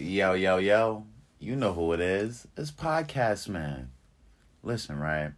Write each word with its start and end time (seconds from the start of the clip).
Yo, 0.00 0.34
yo, 0.34 0.58
yo. 0.58 1.04
You 1.40 1.56
know 1.56 1.72
who 1.72 1.92
it 1.92 1.98
is. 1.98 2.46
It's 2.56 2.70
Podcast 2.70 3.48
Man. 3.48 3.90
Listen, 4.62 4.96
right? 4.96 5.32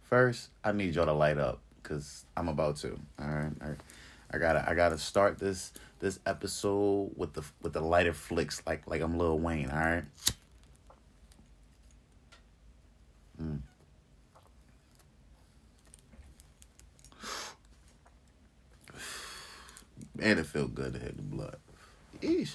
First, 0.00 0.48
I 0.64 0.72
need 0.72 0.94
y'all 0.94 1.04
to 1.04 1.12
light 1.12 1.36
up 1.36 1.60
because 1.82 2.24
I'm 2.34 2.48
about 2.48 2.76
to. 2.76 2.98
All 3.18 3.26
right. 3.28 3.52
All 3.60 3.68
right. 3.68 3.76
I 4.30 4.38
gotta 4.38 4.66
I 4.66 4.72
gotta 4.72 4.96
start 4.96 5.38
this 5.38 5.74
this 5.98 6.20
episode 6.24 7.10
with 7.16 7.34
the 7.34 7.44
with 7.60 7.74
the 7.74 7.82
lighter 7.82 8.14
flicks 8.14 8.62
like 8.66 8.86
like 8.86 9.02
I'm 9.02 9.18
Lil 9.18 9.38
Wayne, 9.38 9.68
all 9.68 9.78
right? 9.78 10.04
Mm. 13.42 13.60
Man, 20.16 20.38
it 20.38 20.46
feel 20.46 20.68
good 20.68 20.94
to 20.94 20.98
hit 20.98 21.14
the 21.14 21.22
blood. 21.22 21.58
Eesh. 22.22 22.54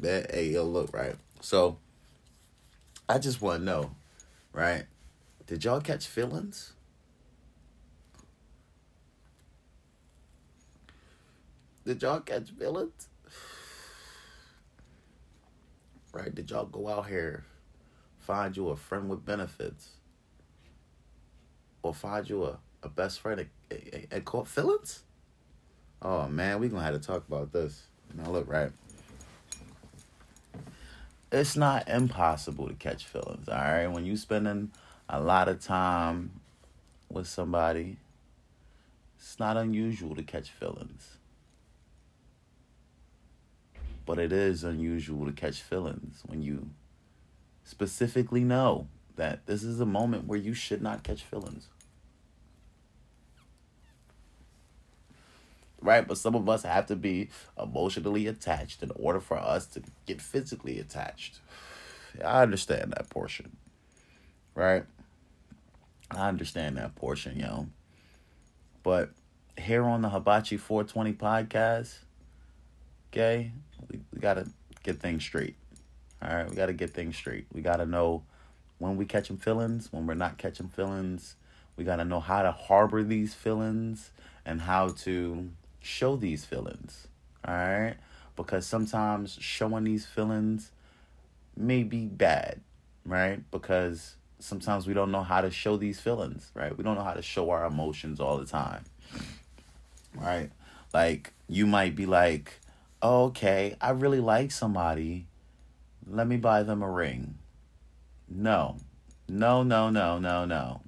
That 0.00 0.32
hey 0.32 0.50
yo 0.50 0.64
look 0.64 0.94
right. 0.94 1.16
So 1.40 1.78
I 3.08 3.18
just 3.18 3.40
wanna 3.40 3.64
know, 3.64 3.90
right? 4.52 4.84
Did 5.46 5.64
y'all 5.64 5.80
catch 5.80 6.06
feelings? 6.06 6.72
Did 11.84 12.02
y'all 12.02 12.20
catch 12.20 12.50
feelings? 12.50 13.08
Right? 16.10 16.34
Did 16.34 16.50
y'all 16.50 16.64
go 16.64 16.88
out 16.88 17.06
here, 17.06 17.44
find 18.18 18.56
you 18.56 18.70
a 18.70 18.76
friend 18.76 19.10
with 19.10 19.26
benefits? 19.26 19.90
Or 21.82 21.92
find 21.92 22.28
you 22.28 22.44
a, 22.44 22.58
a 22.82 22.88
best 22.88 23.20
friend 23.20 23.46
and 24.10 24.24
caught 24.24 24.48
feelings? 24.48 25.02
Oh 26.00 26.26
man, 26.28 26.60
we 26.60 26.68
gonna 26.68 26.82
have 26.82 26.94
to 26.94 27.06
talk 27.06 27.28
about 27.28 27.52
this. 27.52 27.82
Now 28.14 28.30
look, 28.30 28.48
right? 28.48 28.72
It's 31.30 31.56
not 31.56 31.88
impossible 31.88 32.68
to 32.68 32.74
catch 32.74 33.04
feelings, 33.04 33.48
alright? 33.48 33.90
When 33.90 34.06
you 34.06 34.16
spending 34.16 34.70
a 35.08 35.20
lot 35.20 35.48
of 35.48 35.60
time 35.60 36.40
with 37.10 37.26
somebody, 37.26 37.98
it's 39.18 39.38
not 39.38 39.58
unusual 39.58 40.14
to 40.14 40.22
catch 40.22 40.50
feelings. 40.50 41.18
But 44.06 44.18
it 44.18 44.32
is 44.32 44.64
unusual 44.64 45.26
to 45.26 45.32
catch 45.32 45.60
feelings 45.60 46.22
when 46.24 46.42
you 46.42 46.70
specifically 47.62 48.42
know 48.42 48.88
that 49.16 49.44
this 49.44 49.62
is 49.62 49.80
a 49.80 49.86
moment 49.86 50.26
where 50.26 50.38
you 50.38 50.54
should 50.54 50.80
not 50.80 51.02
catch 51.02 51.22
feelings. 51.22 51.68
Right? 55.80 56.06
But 56.06 56.18
some 56.18 56.34
of 56.34 56.48
us 56.48 56.64
have 56.64 56.86
to 56.86 56.96
be 56.96 57.30
emotionally 57.60 58.26
attached 58.26 58.82
in 58.82 58.90
order 58.96 59.20
for 59.20 59.36
us 59.36 59.66
to 59.68 59.82
get 60.06 60.20
physically 60.20 60.78
attached. 60.80 61.38
I 62.24 62.42
understand 62.42 62.92
that 62.96 63.08
portion. 63.10 63.56
Right? 64.54 64.84
I 66.10 66.28
understand 66.28 66.78
that 66.78 66.96
portion, 66.96 67.38
yo. 67.38 67.68
But 68.82 69.10
here 69.56 69.84
on 69.84 70.02
the 70.02 70.08
Hibachi 70.08 70.56
420 70.56 71.12
podcast, 71.12 71.98
okay, 73.12 73.52
we, 73.90 74.00
we 74.12 74.20
gotta 74.20 74.46
get 74.82 75.00
things 75.00 75.22
straight. 75.22 75.56
All 76.22 76.34
right, 76.34 76.48
we 76.48 76.56
gotta 76.56 76.72
get 76.72 76.90
things 76.90 77.16
straight. 77.16 77.46
We 77.52 77.60
gotta 77.60 77.86
know 77.86 78.22
when 78.78 78.96
we 78.96 79.04
catching 79.04 79.36
feelings, 79.36 79.92
when 79.92 80.06
we're 80.06 80.14
not 80.14 80.38
catching 80.38 80.68
feelings. 80.68 81.36
We 81.76 81.84
gotta 81.84 82.04
know 82.04 82.20
how 82.20 82.42
to 82.42 82.52
harbor 82.52 83.02
these 83.02 83.34
feelings 83.34 84.10
and 84.44 84.62
how 84.62 84.88
to 84.88 85.50
show 85.88 86.16
these 86.16 86.44
feelings. 86.44 87.08
All 87.46 87.54
right, 87.54 87.96
because 88.36 88.66
sometimes 88.66 89.38
showing 89.40 89.84
these 89.84 90.04
feelings 90.04 90.70
may 91.56 91.82
be 91.82 92.06
bad, 92.06 92.60
right? 93.04 93.40
Because 93.50 94.16
sometimes 94.38 94.86
we 94.86 94.94
don't 94.94 95.10
know 95.10 95.22
how 95.22 95.40
to 95.40 95.50
show 95.50 95.76
these 95.76 95.98
feelings, 95.98 96.50
right? 96.54 96.76
We 96.76 96.84
don't 96.84 96.96
know 96.96 97.04
how 97.04 97.14
to 97.14 97.22
show 97.22 97.50
our 97.50 97.64
emotions 97.64 98.20
all 98.20 98.36
the 98.38 98.44
time, 98.44 98.84
right? 100.14 100.50
Like, 100.92 101.32
you 101.48 101.66
might 101.66 101.96
be 101.96 102.06
like, 102.06 102.60
oh, 103.00 103.24
okay, 103.26 103.76
I 103.80 103.90
really 103.90 104.20
like 104.20 104.50
somebody. 104.50 105.26
Let 106.06 106.26
me 106.26 106.36
buy 106.36 106.62
them 106.62 106.82
a 106.82 106.90
ring. 106.90 107.38
No, 108.28 108.76
no, 109.28 109.62
no, 109.62 109.90
no, 109.90 110.18
no, 110.18 110.44
no. 110.44 110.82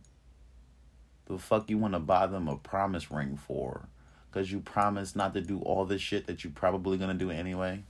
The 1.26 1.38
fuck 1.38 1.70
you 1.70 1.78
want 1.78 1.94
to 1.94 2.00
buy 2.00 2.26
them 2.26 2.48
a 2.48 2.56
promise 2.56 3.10
ring 3.10 3.36
for? 3.36 3.88
Because 4.30 4.52
you 4.52 4.60
promised 4.60 5.16
not 5.16 5.34
to 5.34 5.40
do 5.40 5.58
all 5.60 5.84
this 5.84 6.00
shit 6.00 6.26
that 6.26 6.44
you're 6.44 6.52
probably 6.52 6.96
going 6.98 7.10
to 7.10 7.24
do 7.24 7.30
anyway? 7.30 7.82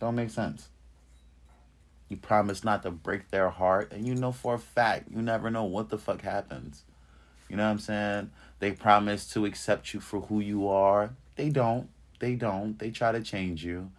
Don't 0.00 0.14
make 0.14 0.30
sense. 0.30 0.68
You 2.08 2.18
promise 2.18 2.62
not 2.62 2.82
to 2.82 2.90
break 2.90 3.30
their 3.30 3.48
heart, 3.48 3.90
and 3.90 4.06
you 4.06 4.14
know 4.14 4.32
for 4.32 4.54
a 4.54 4.58
fact 4.58 5.10
you 5.10 5.22
never 5.22 5.50
know 5.50 5.64
what 5.64 5.88
the 5.88 5.96
fuck 5.96 6.20
happens. 6.20 6.82
You 7.48 7.56
know 7.56 7.64
what 7.64 7.70
I'm 7.70 7.78
saying? 7.78 8.30
They 8.58 8.72
promise 8.72 9.26
to 9.32 9.46
accept 9.46 9.94
you 9.94 10.00
for 10.00 10.20
who 10.20 10.40
you 10.40 10.68
are. 10.68 11.14
They 11.36 11.48
don't. 11.48 11.88
They 12.18 12.34
don't. 12.34 12.78
They 12.78 12.90
try 12.90 13.12
to 13.12 13.22
change 13.22 13.64
you. 13.64 13.90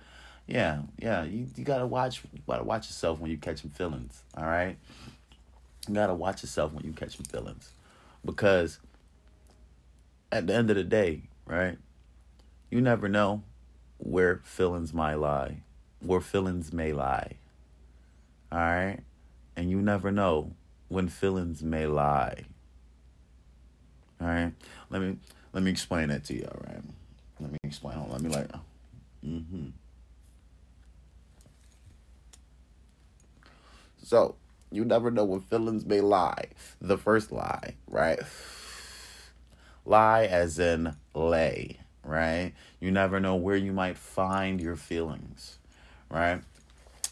Yeah, 0.45 0.83
yeah. 0.99 1.23
You 1.23 1.47
you 1.55 1.63
gotta 1.63 1.87
watch. 1.87 2.21
You 2.33 2.41
gotta 2.47 2.63
watch 2.63 2.87
yourself 2.87 3.19
when 3.19 3.31
you 3.31 3.37
catching 3.37 3.71
feelings. 3.71 4.21
All 4.37 4.45
right. 4.45 4.77
You 5.87 5.95
gotta 5.95 6.13
watch 6.13 6.43
yourself 6.43 6.73
when 6.73 6.85
you 6.85 6.93
catching 6.93 7.25
feelings, 7.25 7.71
because 8.23 8.79
at 10.31 10.47
the 10.47 10.53
end 10.53 10.69
of 10.69 10.75
the 10.75 10.83
day, 10.83 11.23
right? 11.45 11.77
You 12.69 12.81
never 12.81 13.07
know 13.07 13.43
where 13.97 14.41
feelings 14.43 14.93
might 14.93 15.15
lie, 15.15 15.63
where 15.99 16.21
feelings 16.21 16.73
may 16.73 16.93
lie. 16.93 17.37
All 18.51 18.59
right? 18.59 18.99
And 19.55 19.69
you 19.69 19.81
never 19.81 20.11
know 20.11 20.51
when 20.87 21.07
feelings 21.09 21.63
may 21.63 21.87
lie. 21.87 22.43
All 24.21 24.27
right? 24.27 24.53
Let 24.89 25.01
me 25.01 25.17
let 25.53 25.63
me 25.63 25.71
explain 25.71 26.09
that 26.09 26.23
to 26.25 26.33
you, 26.33 26.47
all 26.51 26.61
right? 26.67 26.83
Let 27.39 27.51
me 27.51 27.57
explain. 27.63 27.95
Hold 27.95 28.07
on, 28.07 28.13
let 28.13 28.21
me 28.21 28.29
like 28.29 28.47
mm-hmm. 29.25 29.67
So, 34.03 34.35
you 34.71 34.83
never 34.83 35.11
know 35.11 35.23
when 35.23 35.41
feelings 35.41 35.85
may 35.85 36.01
lie. 36.01 36.47
The 36.81 36.97
first 36.97 37.31
lie, 37.31 37.75
right? 37.87 38.19
Lie 39.85 40.25
as 40.25 40.59
in 40.59 40.95
lay, 41.13 41.79
right? 42.03 42.53
You 42.79 42.91
never 42.91 43.19
know 43.19 43.35
where 43.35 43.55
you 43.55 43.73
might 43.73 43.97
find 43.97 44.61
your 44.61 44.75
feelings, 44.75 45.57
right? 46.09 46.41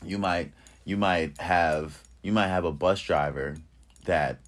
You 0.04 0.18
might 0.18 0.52
you 0.86 0.98
might 0.98 1.40
have 1.40 2.02
you 2.22 2.32
might 2.32 2.48
have 2.48 2.66
a 2.66 2.72
bus 2.72 3.02
driver 3.02 3.58
that 4.06 4.40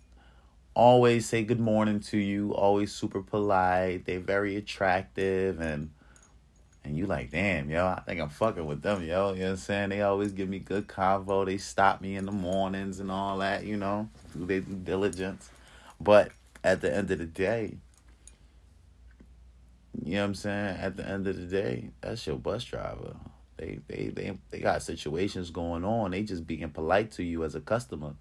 always 0.73 1.27
say 1.27 1.43
good 1.43 1.59
morning 1.59 1.99
to 1.99 2.17
you, 2.17 2.53
always 2.53 2.91
super 2.91 3.21
polite, 3.21 4.05
they 4.05 4.17
very 4.17 4.55
attractive 4.55 5.59
and 5.59 5.91
and 6.85 6.97
you 6.97 7.05
like, 7.05 7.31
damn, 7.31 7.69
yo, 7.69 7.85
I 7.85 8.01
think 8.01 8.19
I'm 8.19 8.27
fucking 8.27 8.65
with 8.65 8.81
them, 8.81 9.03
yo. 9.03 9.31
You 9.31 9.39
know 9.39 9.45
what 9.45 9.51
I'm 9.51 9.57
saying? 9.57 9.89
They 9.89 10.01
always 10.01 10.33
give 10.33 10.49
me 10.49 10.59
good 10.59 10.87
convo. 10.87 11.45
They 11.45 11.57
stop 11.57 12.01
me 12.01 12.17
in 12.17 12.25
the 12.25 12.33
mornings 12.33 12.99
and 12.99 13.09
all 13.09 13.37
that, 13.37 13.63
you 13.63 13.77
know, 13.77 14.09
they 14.35 14.59
do 14.59 14.75
diligence. 14.75 15.49
But 16.01 16.31
at 16.61 16.81
the 16.81 16.93
end 16.93 17.09
of 17.11 17.19
the 17.19 17.25
day, 17.25 17.77
you 20.01 20.15
know 20.15 20.21
what 20.21 20.25
I'm 20.27 20.35
saying? 20.35 20.77
At 20.79 20.97
the 20.97 21.07
end 21.07 21.27
of 21.27 21.35
the 21.35 21.45
day, 21.45 21.91
that's 22.01 22.25
your 22.25 22.37
bus 22.37 22.63
driver. 22.63 23.15
They 23.57 23.79
they 23.87 24.07
they 24.07 24.37
they 24.49 24.59
got 24.59 24.81
situations 24.81 25.51
going 25.51 25.83
on. 25.85 26.11
They 26.11 26.23
just 26.23 26.47
being 26.47 26.69
polite 26.69 27.11
to 27.13 27.23
you 27.23 27.43
as 27.43 27.55
a 27.55 27.61
customer. 27.61 28.15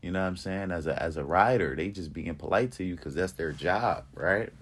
You 0.00 0.10
know 0.10 0.20
what 0.20 0.26
I'm 0.26 0.36
saying? 0.36 0.72
As 0.72 0.86
a 0.86 1.00
as 1.00 1.16
a 1.16 1.24
rider, 1.24 1.76
they 1.76 1.88
just 1.88 2.12
being 2.12 2.34
polite 2.34 2.72
to 2.72 2.84
you 2.84 2.96
because 2.96 3.14
that's 3.14 3.32
their 3.32 3.52
job, 3.52 4.04
right? 4.14 4.52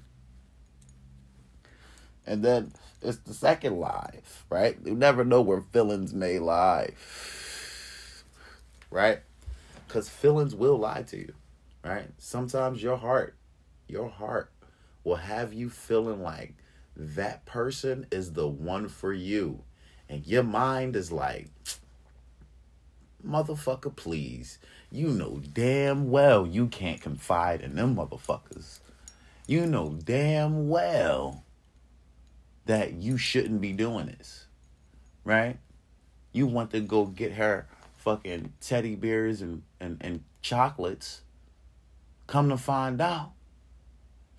And 2.26 2.44
then 2.44 2.72
it's 3.03 3.19
the 3.19 3.32
second 3.32 3.78
lie, 3.78 4.20
right? 4.50 4.76
You 4.84 4.94
never 4.94 5.25
know 5.25 5.41
where 5.41 5.62
feelings 5.62 6.12
may 6.12 6.38
lie, 6.38 6.91
right? 8.90 9.20
Because 9.88 10.08
feelings 10.08 10.55
will 10.55 10.76
lie 10.76 11.02
to 11.05 11.17
you, 11.17 11.32
right? 11.82 12.06
Sometimes 12.19 12.82
your 12.82 12.99
heart, 12.99 13.34
your 13.88 14.11
heart 14.11 14.52
will 15.02 15.17
have 15.17 15.55
you 15.55 15.70
feeling 15.70 16.23
like 16.23 16.55
that 17.00 17.47
person 17.47 18.06
is 18.11 18.32
the 18.32 18.49
one 18.49 18.88
for 18.88 19.12
you 19.12 19.62
and 20.11 20.26
your 20.26 20.43
mind 20.43 20.97
is 20.97 21.12
like, 21.12 21.49
motherfucker, 23.26 23.94
please. 23.94 24.58
You 24.91 25.08
know 25.08 25.41
damn 25.52 26.11
well 26.11 26.44
you 26.44 26.67
can't 26.67 27.00
confide 27.00 27.61
in 27.61 27.76
them 27.76 27.94
motherfuckers. 27.94 28.81
You 29.47 29.67
know 29.67 29.97
damn 30.02 30.69
well 30.69 31.44
that 32.67 32.94
you 32.94 33.17
shouldn't 33.17 33.61
be 33.61 33.73
doing 33.73 34.06
this. 34.06 34.46
Right? 35.23 35.58
You 36.32 36.49
want 36.49 36.73
to 36.73 36.81
go 36.81 37.06
get 37.06 37.35
her 37.35 37.69
fucking 37.99 38.53
teddy 38.61 38.96
bears 38.96 39.41
and, 39.41 39.62
and, 39.79 39.99
and 40.00 40.25
chocolates. 40.43 41.23
Come 42.26 42.49
to 42.49 42.56
find 42.56 43.00
out, 43.00 43.31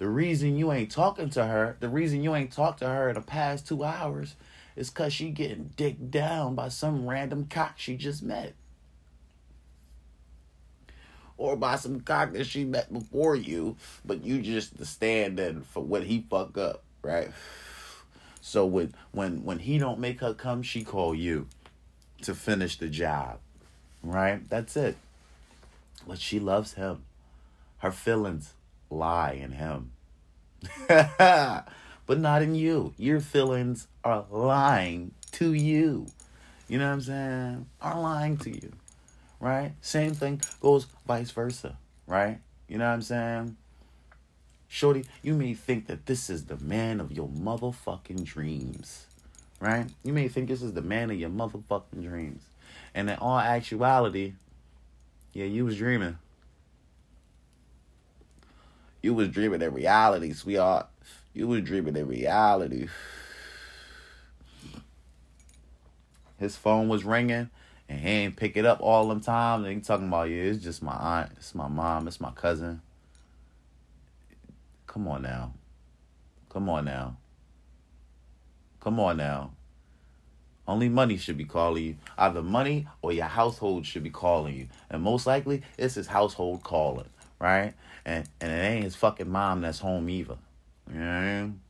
the 0.01 0.09
reason 0.09 0.57
you 0.57 0.71
ain't 0.71 0.89
talking 0.89 1.29
to 1.29 1.45
her, 1.45 1.77
the 1.79 1.87
reason 1.87 2.23
you 2.23 2.33
ain't 2.33 2.51
talked 2.51 2.79
to 2.79 2.87
her 2.87 3.09
in 3.09 3.13
the 3.13 3.21
past 3.21 3.67
two 3.67 3.83
hours 3.83 4.35
It's 4.75 4.89
cause 4.89 5.13
she 5.13 5.29
getting 5.29 5.73
dicked 5.75 6.09
down 6.09 6.55
by 6.55 6.69
some 6.69 7.07
random 7.07 7.45
cock 7.47 7.73
she 7.77 7.97
just 7.97 8.23
met. 8.23 8.55
Or 11.37 11.55
by 11.55 11.75
some 11.75 11.99
cock 11.99 12.33
that 12.33 12.47
she 12.47 12.65
met 12.65 12.91
before 12.91 13.35
you, 13.35 13.77
but 14.03 14.23
you 14.23 14.41
just 14.41 14.79
the 14.79 14.87
stand 14.87 15.39
in 15.39 15.61
for 15.61 15.83
what 15.83 16.05
he 16.05 16.25
fuck 16.27 16.57
up, 16.57 16.81
right? 17.03 17.29
So 18.41 18.65
when 18.65 18.95
when 19.11 19.43
when 19.43 19.59
he 19.59 19.77
don't 19.77 19.99
make 19.99 20.21
her 20.21 20.33
come, 20.33 20.63
she 20.63 20.83
call 20.83 21.13
you 21.13 21.45
to 22.23 22.33
finish 22.33 22.75
the 22.75 22.89
job. 22.89 23.37
Right? 24.01 24.49
That's 24.49 24.75
it. 24.75 24.97
But 26.07 26.17
she 26.17 26.39
loves 26.39 26.73
him. 26.73 27.03
Her 27.77 27.91
feelings 27.91 28.55
lie 28.91 29.33
in 29.33 29.53
him. 29.53 29.91
but 30.87 32.19
not 32.19 32.41
in 32.41 32.55
you. 32.55 32.93
Your 32.97 33.19
feelings 33.19 33.87
are 34.03 34.25
lying 34.29 35.13
to 35.33 35.53
you. 35.53 36.07
You 36.67 36.77
know 36.77 36.87
what 36.87 36.93
I'm 36.93 37.01
saying? 37.01 37.65
Are 37.81 37.99
lying 37.99 38.37
to 38.37 38.49
you. 38.49 38.71
Right? 39.39 39.73
Same 39.81 40.13
thing 40.13 40.41
goes 40.59 40.87
vice 41.07 41.31
versa. 41.31 41.77
Right? 42.05 42.39
You 42.67 42.77
know 42.77 42.87
what 42.87 42.93
I'm 42.93 43.01
saying? 43.01 43.57
Shorty, 44.67 45.05
you 45.21 45.33
may 45.33 45.53
think 45.53 45.87
that 45.87 46.05
this 46.05 46.29
is 46.29 46.45
the 46.45 46.57
man 46.57 47.01
of 47.01 47.11
your 47.11 47.27
motherfucking 47.27 48.23
dreams. 48.23 49.07
Right? 49.59 49.87
You 50.03 50.13
may 50.13 50.27
think 50.27 50.47
this 50.47 50.61
is 50.61 50.73
the 50.73 50.81
man 50.81 51.11
of 51.11 51.19
your 51.19 51.29
motherfucking 51.29 52.03
dreams. 52.03 52.43
And 52.93 53.09
in 53.09 53.17
all 53.17 53.39
actuality, 53.39 54.33
yeah, 55.33 55.45
you 55.45 55.65
was 55.65 55.77
dreaming. 55.77 56.17
You 59.01 59.13
was 59.13 59.29
dreaming 59.29 59.61
in 59.61 59.73
reality, 59.73 60.33
sweetheart. 60.33 60.87
You 61.33 61.47
was 61.47 61.61
dreaming 61.63 61.95
in 61.95 62.07
reality. 62.07 62.87
His 66.37 66.55
phone 66.55 66.87
was 66.87 67.03
ringing 67.03 67.49
and 67.87 67.99
he 67.99 68.07
ain't 68.07 68.35
pick 68.35 68.57
it 68.57 68.65
up 68.65 68.79
all 68.81 69.07
them 69.07 69.21
times. 69.21 69.65
And 69.65 69.75
he 69.75 69.81
talking 69.81 70.07
about, 70.07 70.29
yeah, 70.29 70.43
it's 70.43 70.63
just 70.63 70.81
my 70.81 70.93
aunt, 70.93 71.31
it's 71.37 71.53
my 71.53 71.67
mom, 71.67 72.07
it's 72.07 72.21
my 72.21 72.31
cousin. 72.31 72.81
Come 74.87 75.07
on 75.07 75.21
now. 75.21 75.53
Come 76.49 76.69
on 76.69 76.85
now. 76.85 77.17
Come 78.81 78.99
on 78.99 79.17
now. 79.17 79.51
Only 80.67 80.89
money 80.89 81.17
should 81.17 81.37
be 81.37 81.45
calling 81.45 81.83
you. 81.83 81.95
Either 82.17 82.41
money 82.41 82.87
or 83.01 83.11
your 83.11 83.25
household 83.25 83.85
should 83.85 84.03
be 84.03 84.09
calling 84.09 84.55
you. 84.55 84.67
And 84.89 85.01
most 85.01 85.27
likely, 85.27 85.63
it's 85.77 85.95
his 85.95 86.07
household 86.07 86.63
calling, 86.63 87.09
right? 87.41 87.73
And 88.05 88.27
and 88.39 88.51
it 88.51 88.63
ain't 88.63 88.83
his 88.83 88.95
fucking 88.95 89.29
mom 89.29 89.61
that's 89.61 89.79
home 89.79 90.09
either. 90.09 90.37
You 90.91 90.99
know 90.99 91.05
what 91.05 91.11
I 91.11 91.41
mean? 91.41 91.61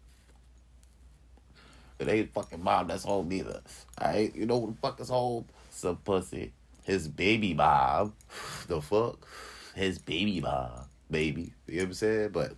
It 1.99 2.09
ain't 2.09 2.33
fucking 2.33 2.63
mom 2.63 2.87
that's 2.87 3.03
home 3.03 3.31
either. 3.31 3.61
Alright? 3.99 4.35
You 4.35 4.45
know 4.45 4.59
who 4.59 4.67
the 4.67 4.77
fuck 4.81 4.99
is 4.99 5.09
home? 5.09 5.45
Some 5.69 5.97
pussy. 5.97 6.51
His 6.83 7.07
baby 7.07 7.53
Bob. 7.53 8.13
The 8.67 8.81
fuck? 8.81 9.27
His 9.75 9.99
baby 9.99 10.39
Bob. 10.39 10.87
Baby. 11.09 11.53
You 11.67 11.77
know 11.77 11.83
what 11.83 11.87
I'm 11.87 11.93
saying? 11.93 12.29
But 12.29 12.53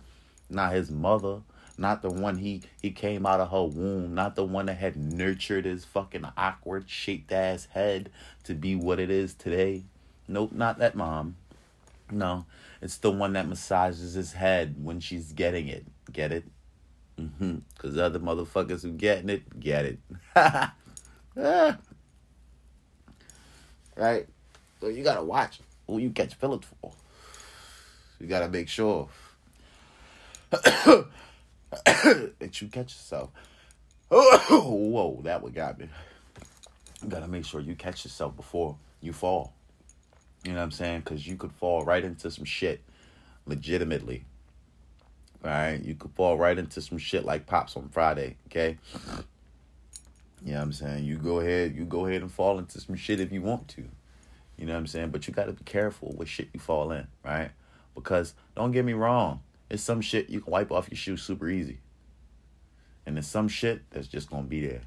not 0.48 0.72
his 0.72 0.90
mother 0.90 1.40
not 1.76 2.02
the 2.02 2.10
one 2.10 2.38
he 2.38 2.62
he 2.80 2.90
came 2.90 3.26
out 3.26 3.40
of 3.40 3.50
her 3.50 3.64
womb, 3.64 4.14
not 4.14 4.36
the 4.36 4.44
one 4.44 4.66
that 4.66 4.76
had 4.76 4.96
nurtured 4.96 5.64
his 5.64 5.84
fucking 5.84 6.24
awkward 6.36 6.88
shaped 6.88 7.32
ass 7.32 7.66
head 7.72 8.10
to 8.44 8.54
be 8.54 8.74
what 8.74 9.00
it 9.00 9.10
is 9.10 9.34
today. 9.34 9.84
Nope, 10.28 10.52
not 10.52 10.78
that 10.78 10.94
mom. 10.94 11.36
No, 12.10 12.46
it's 12.84 12.98
the 12.98 13.10
one 13.10 13.32
that 13.32 13.48
massages 13.48 14.12
his 14.12 14.34
head 14.34 14.76
when 14.78 15.00
she's 15.00 15.32
getting 15.32 15.68
it. 15.68 15.86
Get 16.12 16.32
it? 16.32 16.44
Mm-hmm. 17.18 17.60
Cause 17.78 17.96
other 17.96 18.18
motherfuckers 18.20 18.82
who 18.82 18.90
getting 18.90 19.30
it, 19.30 19.58
get 19.58 19.86
it. 19.86 19.98
right? 23.96 24.26
So 24.82 24.88
you 24.88 25.02
gotta 25.02 25.22
watch 25.24 25.60
who 25.86 25.96
you 25.96 26.10
catch 26.10 26.34
feelings 26.34 26.66
for. 26.82 26.92
You 28.20 28.26
gotta 28.26 28.50
make 28.50 28.68
sure 28.68 29.08
that 30.50 31.06
you 32.60 32.68
catch 32.68 32.92
yourself. 32.92 33.30
whoa, 34.10 35.20
that 35.22 35.40
what 35.42 35.54
got 35.54 35.78
me. 35.78 35.88
You 37.02 37.08
gotta 37.08 37.28
make 37.28 37.46
sure 37.46 37.60
you 37.60 37.76
catch 37.76 38.04
yourself 38.04 38.36
before 38.36 38.76
you 39.00 39.14
fall. 39.14 39.54
You 40.44 40.52
know 40.52 40.58
what 40.58 40.64
I'm 40.64 40.70
saying? 40.70 41.00
Because 41.00 41.26
you 41.26 41.36
could 41.36 41.52
fall 41.52 41.84
right 41.84 42.04
into 42.04 42.30
some 42.30 42.44
shit 42.44 42.82
legitimately. 43.46 44.24
All 45.42 45.50
right? 45.50 45.82
You 45.82 45.94
could 45.94 46.12
fall 46.12 46.36
right 46.36 46.58
into 46.58 46.80
some 46.80 46.98
shit 46.98 47.24
like 47.24 47.46
Pops 47.46 47.76
on 47.76 47.88
Friday, 47.88 48.36
okay? 48.46 48.78
You 50.44 50.52
know 50.52 50.58
what 50.58 50.62
I'm 50.64 50.72
saying? 50.72 51.04
You 51.04 51.16
go 51.16 51.40
ahead, 51.40 51.74
you 51.74 51.84
go 51.86 52.06
ahead 52.06 52.22
and 52.22 52.30
fall 52.30 52.58
into 52.58 52.78
some 52.80 52.96
shit 52.96 53.20
if 53.20 53.32
you 53.32 53.40
want 53.40 53.68
to. 53.68 53.84
You 54.58 54.66
know 54.66 54.74
what 54.74 54.80
I'm 54.80 54.86
saying? 54.86 55.10
But 55.10 55.26
you 55.26 55.34
got 55.34 55.46
to 55.46 55.52
be 55.52 55.64
careful 55.64 56.14
with 56.16 56.28
shit 56.28 56.48
you 56.52 56.60
fall 56.60 56.92
in, 56.92 57.06
right? 57.24 57.50
Because 57.94 58.34
don't 58.54 58.72
get 58.72 58.84
me 58.84 58.92
wrong, 58.92 59.40
it's 59.70 59.82
some 59.82 60.00
shit 60.00 60.28
you 60.28 60.40
can 60.40 60.52
wipe 60.52 60.70
off 60.70 60.88
your 60.90 60.98
shoes 60.98 61.22
super 61.22 61.48
easy. 61.48 61.78
And 63.06 63.16
there's 63.16 63.26
some 63.26 63.48
shit 63.48 63.82
that's 63.90 64.06
just 64.06 64.30
gonna 64.30 64.42
be 64.42 64.66
there. 64.66 64.82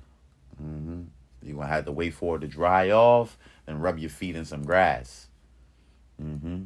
Mm-hmm. 0.61 1.03
You're 1.43 1.55
gonna 1.55 1.67
have 1.67 1.85
to 1.85 1.91
wait 1.91 2.13
for 2.13 2.35
it 2.35 2.39
to 2.39 2.47
dry 2.47 2.91
off 2.91 3.37
and 3.65 3.81
rub 3.81 3.99
your 3.99 4.09
feet 4.09 4.35
in 4.35 4.45
some 4.45 4.63
grass. 4.63 5.26
Mm-hmm. 6.21 6.63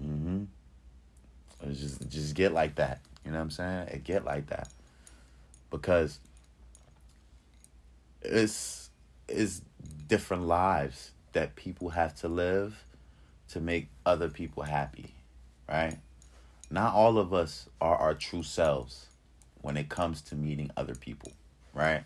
Mm-hmm. 0.00 0.44
Just 1.72 2.08
just 2.08 2.34
get 2.34 2.52
like 2.52 2.76
that. 2.76 3.00
You 3.24 3.30
know 3.30 3.38
what 3.38 3.44
I'm 3.44 3.50
saying? 3.50 3.88
It 3.88 4.04
get 4.04 4.24
like 4.24 4.48
that. 4.48 4.68
Because 5.70 6.18
it's 8.22 8.90
it's 9.28 9.62
different 10.06 10.44
lives 10.44 11.12
that 11.32 11.56
people 11.56 11.90
have 11.90 12.14
to 12.16 12.28
live 12.28 12.84
to 13.48 13.60
make 13.60 13.88
other 14.04 14.28
people 14.28 14.62
happy. 14.62 15.14
Right? 15.68 15.96
not 16.74 16.92
all 16.92 17.18
of 17.18 17.32
us 17.32 17.68
are 17.80 17.96
our 17.96 18.14
true 18.14 18.42
selves 18.42 19.06
when 19.62 19.76
it 19.76 19.88
comes 19.88 20.20
to 20.20 20.34
meeting 20.34 20.70
other 20.76 20.94
people, 20.94 21.32
right? 21.72 22.02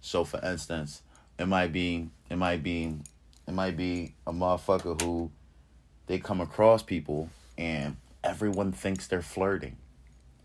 So 0.00 0.24
for 0.24 0.40
instance, 0.44 1.02
it 1.38 1.46
might 1.46 1.72
be 1.72 2.08
it 2.30 2.36
might 2.36 2.62
be 2.62 2.94
it 3.46 3.52
might 3.52 3.76
be 3.76 4.14
a 4.26 4.32
motherfucker 4.32 5.00
who 5.02 5.30
they 6.06 6.18
come 6.18 6.40
across 6.40 6.82
people 6.82 7.30
and 7.56 7.96
everyone 8.22 8.72
thinks 8.72 9.06
they're 9.06 9.22
flirting. 9.22 9.76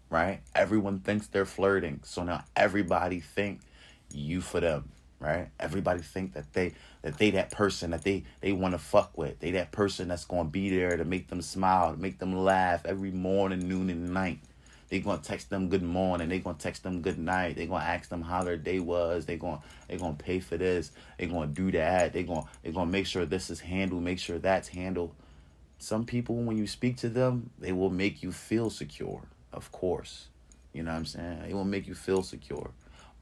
Right? 0.09 0.39
Everyone 0.55 0.99
thinks 0.99 1.27
they're 1.27 1.45
flirting. 1.45 1.99
So 2.03 2.23
now 2.23 2.43
everybody 2.55 3.19
think 3.19 3.61
you 4.11 4.41
for 4.41 4.59
them 4.59 4.89
right? 5.19 5.49
Everybody 5.59 6.01
think 6.01 6.33
that 6.33 6.53
they 6.53 6.73
that 7.01 7.17
they 7.17 7.31
that 7.31 7.51
person 7.51 7.91
that 7.91 8.03
they 8.03 8.23
they 8.41 8.51
want 8.51 8.73
to 8.73 8.77
fuck 8.77 9.17
with. 9.17 9.39
They 9.39 9.51
that 9.51 9.71
person 9.71 10.07
that's 10.07 10.25
gonna 10.25 10.49
be 10.49 10.69
there 10.69 10.97
to 10.97 11.05
make 11.05 11.27
them 11.27 11.41
smile, 11.41 11.93
to 11.93 11.99
make 11.99 12.19
them 12.19 12.35
laugh 12.35 12.85
every 12.85 13.11
morning, 13.11 13.67
noon, 13.67 13.89
and 13.89 14.13
night. 14.13 14.39
They 14.89 14.99
gonna 14.99 15.21
text 15.21 15.49
them 15.49 15.69
good 15.69 15.83
morning. 15.83 16.29
They 16.29 16.39
gonna 16.39 16.57
text 16.57 16.83
them 16.83 17.01
good 17.01 17.19
night. 17.19 17.55
They 17.55 17.65
gonna 17.65 17.83
ask 17.83 18.09
them 18.09 18.21
how 18.21 18.43
their 18.43 18.57
day 18.57 18.79
was. 18.79 19.25
They 19.25 19.37
gonna 19.37 19.61
they 19.87 19.97
gonna 19.97 20.15
pay 20.15 20.39
for 20.39 20.57
this. 20.57 20.91
They 21.17 21.25
gonna 21.25 21.47
do 21.47 21.71
that. 21.71 22.13
They 22.13 22.23
gonna 22.23 22.45
they 22.63 22.71
gonna 22.71 22.91
make 22.91 23.05
sure 23.05 23.25
this 23.25 23.49
is 23.49 23.59
handled. 23.59 24.03
Make 24.03 24.19
sure 24.19 24.39
that's 24.39 24.67
handled. 24.69 25.13
Some 25.77 26.05
people, 26.05 26.35
when 26.35 26.57
you 26.57 26.67
speak 26.67 26.97
to 26.97 27.09
them, 27.09 27.51
they 27.59 27.71
will 27.71 27.89
make 27.89 28.23
you 28.23 28.31
feel 28.31 28.69
secure. 28.69 29.23
Of 29.53 29.71
course, 29.71 30.27
you 30.73 30.83
know 30.83 30.91
what 30.91 30.97
I'm 30.97 31.05
saying. 31.05 31.43
It 31.49 31.53
will 31.53 31.63
make 31.63 31.87
you 31.87 31.95
feel 31.95 32.23
secure 32.23 32.71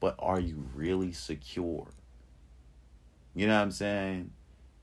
but 0.00 0.14
are 0.18 0.40
you 0.40 0.68
really 0.74 1.12
secure? 1.12 1.88
You 3.34 3.46
know 3.46 3.54
what 3.54 3.62
I'm 3.62 3.70
saying? 3.70 4.30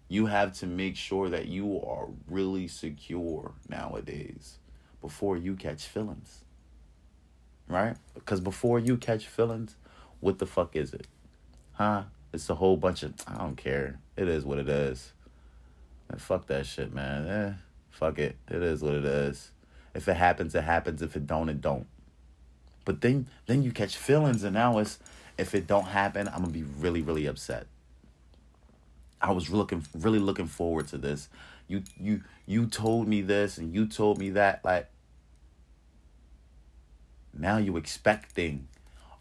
You 0.07 0.27
have 0.27 0.53
to 0.53 0.67
make 0.67 0.95
sure 0.95 1.29
that 1.29 1.47
you 1.47 1.81
are 1.81 2.07
really 2.27 2.67
secure 2.67 3.53
nowadays 3.69 4.57
before 5.01 5.37
you 5.37 5.55
catch 5.55 5.85
feelings. 5.85 6.43
Right? 7.67 7.95
Because 8.13 8.41
before 8.41 8.79
you 8.79 8.97
catch 8.97 9.27
feelings, 9.27 9.75
what 10.19 10.39
the 10.39 10.45
fuck 10.45 10.75
is 10.75 10.93
it? 10.93 11.07
Huh? 11.73 12.03
It's 12.31 12.49
a 12.49 12.55
whole 12.55 12.77
bunch 12.77 13.03
of 13.03 13.13
I 13.27 13.37
don't 13.37 13.55
care. 13.55 13.99
It 14.17 14.27
is 14.27 14.45
what 14.45 14.59
it 14.59 14.69
is. 14.69 15.13
Fuck 16.19 16.47
that 16.47 16.65
shit, 16.65 16.93
man. 16.93 17.27
Eh, 17.27 17.53
fuck 17.89 18.19
it. 18.19 18.37
It 18.49 18.61
is 18.61 18.81
what 18.81 18.93
it 18.93 19.05
is. 19.05 19.51
If 19.93 20.07
it 20.07 20.15
happens, 20.15 20.55
it 20.55 20.63
happens. 20.63 21.01
If 21.01 21.15
it 21.15 21.27
don't, 21.27 21.49
it 21.49 21.61
don't. 21.61 21.87
But 22.85 23.01
then 23.01 23.27
then 23.45 23.63
you 23.63 23.71
catch 23.71 23.95
feelings 23.95 24.43
and 24.43 24.53
now 24.53 24.77
it's 24.79 24.99
if 25.37 25.55
it 25.55 25.67
don't 25.67 25.85
happen, 25.85 26.27
I'm 26.27 26.41
gonna 26.41 26.49
be 26.49 26.63
really, 26.63 27.01
really 27.01 27.25
upset. 27.25 27.67
I 29.21 29.31
was 29.31 29.49
looking 29.49 29.85
really 29.93 30.19
looking 30.19 30.47
forward 30.47 30.87
to 30.89 30.97
this. 30.97 31.29
You 31.67 31.83
you 31.97 32.21
you 32.45 32.65
told 32.67 33.07
me 33.07 33.21
this 33.21 33.57
and 33.57 33.73
you 33.73 33.87
told 33.87 34.17
me 34.17 34.31
that 34.31 34.63
like 34.65 34.89
now 37.33 37.57
you 37.57 37.77
expecting 37.77 38.67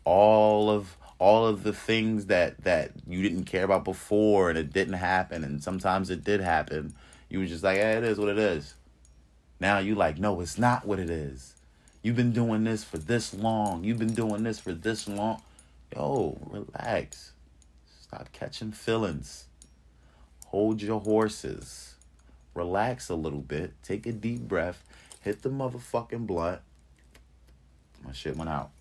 all 0.04 0.68
of 0.68 0.96
all 1.22 1.46
of 1.46 1.62
the 1.62 1.72
things 1.72 2.26
that 2.26 2.64
that 2.64 2.90
you 3.06 3.22
didn't 3.22 3.44
care 3.44 3.62
about 3.62 3.84
before 3.84 4.50
and 4.50 4.58
it 4.58 4.72
didn't 4.72 4.94
happen 4.94 5.44
and 5.44 5.62
sometimes 5.62 6.10
it 6.10 6.24
did 6.24 6.40
happen. 6.40 6.92
You 7.28 7.38
were 7.38 7.46
just 7.46 7.62
like, 7.62 7.76
hey, 7.76 7.92
it 7.92 8.02
is 8.02 8.18
what 8.18 8.28
it 8.28 8.38
is. 8.38 8.74
Now 9.60 9.78
you 9.78 9.94
like, 9.94 10.18
no, 10.18 10.40
it's 10.40 10.58
not 10.58 10.84
what 10.84 10.98
it 10.98 11.08
is. 11.08 11.54
You've 12.02 12.16
been 12.16 12.32
doing 12.32 12.64
this 12.64 12.82
for 12.82 12.98
this 12.98 13.32
long. 13.32 13.84
You've 13.84 14.00
been 14.00 14.14
doing 14.14 14.42
this 14.42 14.58
for 14.58 14.72
this 14.72 15.06
long. 15.06 15.40
Yo, 15.94 16.36
relax. 16.50 17.30
Stop 18.00 18.32
catching 18.32 18.72
feelings. 18.72 19.44
Hold 20.46 20.82
your 20.82 21.00
horses. 21.00 21.94
Relax 22.52 23.08
a 23.08 23.14
little 23.14 23.40
bit. 23.40 23.74
Take 23.84 24.06
a 24.06 24.12
deep 24.12 24.40
breath. 24.40 24.82
Hit 25.20 25.42
the 25.42 25.50
motherfucking 25.50 26.26
blunt. 26.26 26.62
My 28.04 28.10
shit 28.10 28.36
went 28.36 28.50
out. 28.50 28.72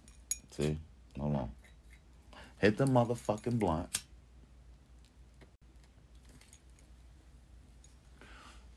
See? 0.50 0.79
Hold 1.19 1.36
on. 1.36 1.51
Hit 2.62 2.77
the 2.77 2.86
motherfucking 2.86 3.58
blunt. 3.58 4.03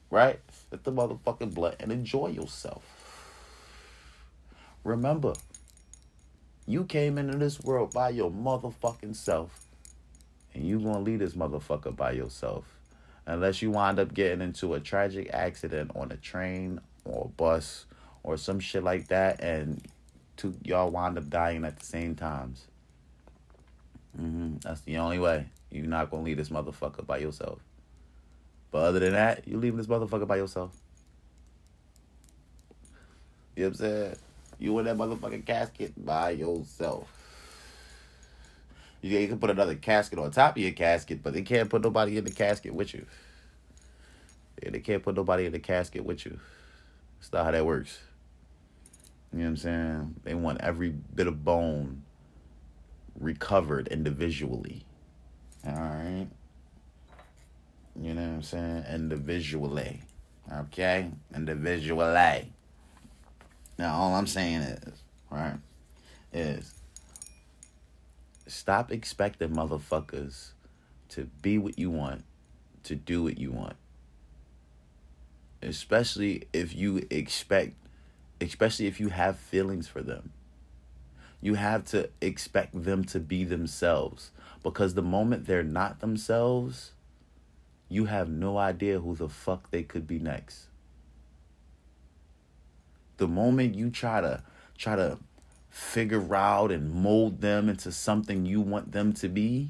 Right? 0.09 0.41
Hit 0.71 0.85
the 0.85 0.91
motherfucking 0.91 1.53
blunt 1.53 1.77
and 1.81 1.93
enjoy 1.93 2.29
yourself. 2.29 2.83
Remember, 4.85 5.35
you 6.67 6.85
came 6.85 7.19
into 7.19 7.37
this 7.37 7.61
world 7.61 7.93
by 7.93 8.09
your 8.09 8.31
motherfucking 8.31 9.17
self. 9.17 9.67
And 10.55 10.67
you 10.67 10.81
gonna 10.81 11.01
leave 11.01 11.19
this 11.19 11.35
motherfucker 11.35 11.95
by 11.95 12.13
yourself. 12.13 12.65
Unless 13.27 13.61
you 13.61 13.71
wind 13.71 13.99
up 13.99 14.15
getting 14.15 14.41
into 14.41 14.73
a 14.73 14.81
tragic 14.81 15.29
accident 15.31 15.91
on 15.95 16.11
a 16.11 16.17
train 16.17 16.81
or 17.05 17.27
a 17.27 17.29
bus 17.29 17.85
or 18.23 18.39
some 18.39 18.61
shit 18.61 18.83
like 18.83 19.09
that 19.09 19.43
and 19.43 19.87
two 20.39 20.55
y'all 20.63 20.91
wind 20.91 21.19
up 21.19 21.29
dying 21.29 21.67
at 21.67 21.79
the 21.79 21.85
same 21.85 22.15
times. 22.15 22.67
Mm-hmm. 24.21 24.57
That's 24.63 24.81
the 24.83 24.99
only 24.99 25.19
way. 25.19 25.47
You're 25.71 25.87
not 25.87 26.11
gonna 26.11 26.23
leave 26.23 26.37
this 26.37 26.51
motherfucker 26.51 27.07
by 27.07 27.19
yourself. 27.19 27.61
But 28.71 28.85
other 28.85 28.99
than 28.99 29.13
that, 29.13 29.47
you 29.47 29.59
leaving 29.59 29.77
this 29.79 29.87
motherfucker 29.87 30.27
by 30.27 30.37
yourself. 30.37 30.77
You 33.57 33.65
know 33.65 33.69
what 33.69 33.81
I'm 33.81 33.87
saying? 33.87 34.17
You 34.59 34.79
in 34.79 34.85
that 34.87 34.97
motherfucking 34.97 35.47
casket 35.47 35.93
by 36.05 36.31
yourself. 36.31 37.09
You, 39.01 39.29
can 39.29 39.39
put 39.39 39.51
another 39.51 39.75
casket 39.75 40.19
on 40.19 40.31
top 40.31 40.57
of 40.57 40.63
your 40.63 40.73
casket, 40.73 41.23
but 41.23 41.35
they 41.35 41.43
can't 41.43 41.69
put 41.69 41.83
nobody 41.83 42.17
in 42.17 42.25
the 42.25 42.31
casket 42.31 42.73
with 42.73 42.95
you. 42.95 43.05
Yeah, 44.63 44.71
they 44.71 44.81
can't 44.81 45.03
put 45.03 45.15
nobody 45.15 45.45
in 45.45 45.53
the 45.53 45.59
casket 45.59 46.05
with 46.05 46.25
you. 46.25 46.39
That's 47.21 47.33
not 47.33 47.45
how 47.45 47.51
that 47.51 47.67
works. 47.67 47.99
You 49.33 49.41
know 49.41 49.45
what 49.45 49.51
I'm 49.51 49.57
saying? 49.59 50.15
They 50.25 50.35
want 50.35 50.61
every 50.63 50.89
bit 50.89 51.27
of 51.27 51.45
bone 51.45 52.03
recovered 53.19 53.89
individually. 53.89 54.85
All 55.67 55.73
right. 55.73 56.27
You 58.01 58.15
know 58.15 58.23
what 58.23 58.29
I'm 58.29 58.43
saying? 58.43 58.85
Individually. 58.93 60.01
Okay? 60.53 61.11
Individually. 61.35 62.53
Now, 63.79 63.95
all 63.95 64.15
I'm 64.15 64.27
saying 64.27 64.61
is, 64.61 65.03
right, 65.31 65.57
is 66.33 66.75
stop 68.47 68.93
expecting 68.93 69.51
motherfuckers 69.51 70.51
to 71.11 71.29
be 71.43 71.59
what 71.59 71.79
you 71.79 71.91
want, 71.91 72.25
to 72.85 72.95
do 72.95 73.23
what 73.25 73.39
you 73.39 73.51
want. 73.51 73.77
Especially 75.63 76.47
if 76.53 76.75
you 76.75 77.07
expect, 77.11 77.75
especially 78.41 78.87
if 78.87 79.01
you 79.01 79.09
have 79.09 79.39
feelings 79.39 79.89
for 79.89 80.03
them. 80.03 80.33
You 81.45 81.57
have 81.57 81.85
to 81.89 82.09
expect 82.23 82.85
them 82.85 83.05
to 83.05 83.21
be 83.21 83.45
themselves. 83.45 84.31
Because 84.63 84.95
the 84.95 85.03
moment 85.03 85.45
they're 85.45 85.63
not 85.63 86.01
themselves, 86.01 86.93
you 87.91 88.07
have 88.07 88.31
no 88.31 88.57
idea 88.57 88.99
who 88.99 89.15
the 89.15 89.29
fuck 89.29 89.71
they 89.71 89.83
could 89.83 90.07
be 90.07 90.19
next. 90.19 90.69
The 93.19 93.29
moment 93.29 93.75
you 93.75 93.91
try 93.91 94.23
to 94.23 94.43
try 94.79 94.97
to 94.97 95.19
figure 95.69 96.35
out 96.35 96.73
and 96.73 96.91
mold 96.91 97.43
them 97.43 97.69
into 97.69 97.93
something 97.93 98.47
you 98.47 98.63
want 98.63 98.93
them 98.93 99.13
to 99.13 99.29
be, 99.29 99.69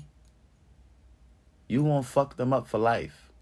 you 1.66 1.82
gonna 1.82 2.04
fuck 2.04 2.36
them 2.36 2.52
up 2.52 2.68
for 2.68 2.78
life. 2.78 3.32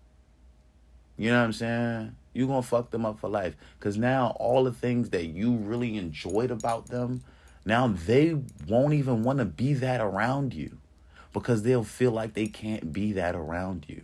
You 1.19 1.29
know 1.29 1.39
what 1.39 1.45
I'm 1.45 1.53
saying? 1.53 2.17
You 2.33 2.47
gonna 2.47 2.62
fuck 2.62 2.93
them 2.93 3.05
up 3.05 3.19
for 3.19 3.29
life. 3.29 3.57
Cause 3.79 3.99
now 3.99 4.35
all 4.41 4.65
the 4.65 4.73
things 4.73 5.11
that 5.11 5.27
you 5.27 5.53
really 5.53 5.99
enjoyed 5.99 6.51
about 6.51 6.87
them, 6.87 7.23
now 7.64 7.88
they 7.88 8.38
won't 8.66 8.95
even 8.95 9.23
want 9.23 9.38
to 9.38 9.45
be 9.45 9.75
that 9.75 10.00
around 10.00 10.54
you. 10.54 10.78
Because 11.33 11.62
they'll 11.62 11.85
feel 11.85 12.11
like 12.11 12.35
they 12.35 12.47
can't 12.47 12.92
be 12.92 13.12
that 13.12 13.35
around 13.35 13.87
you. 13.88 14.02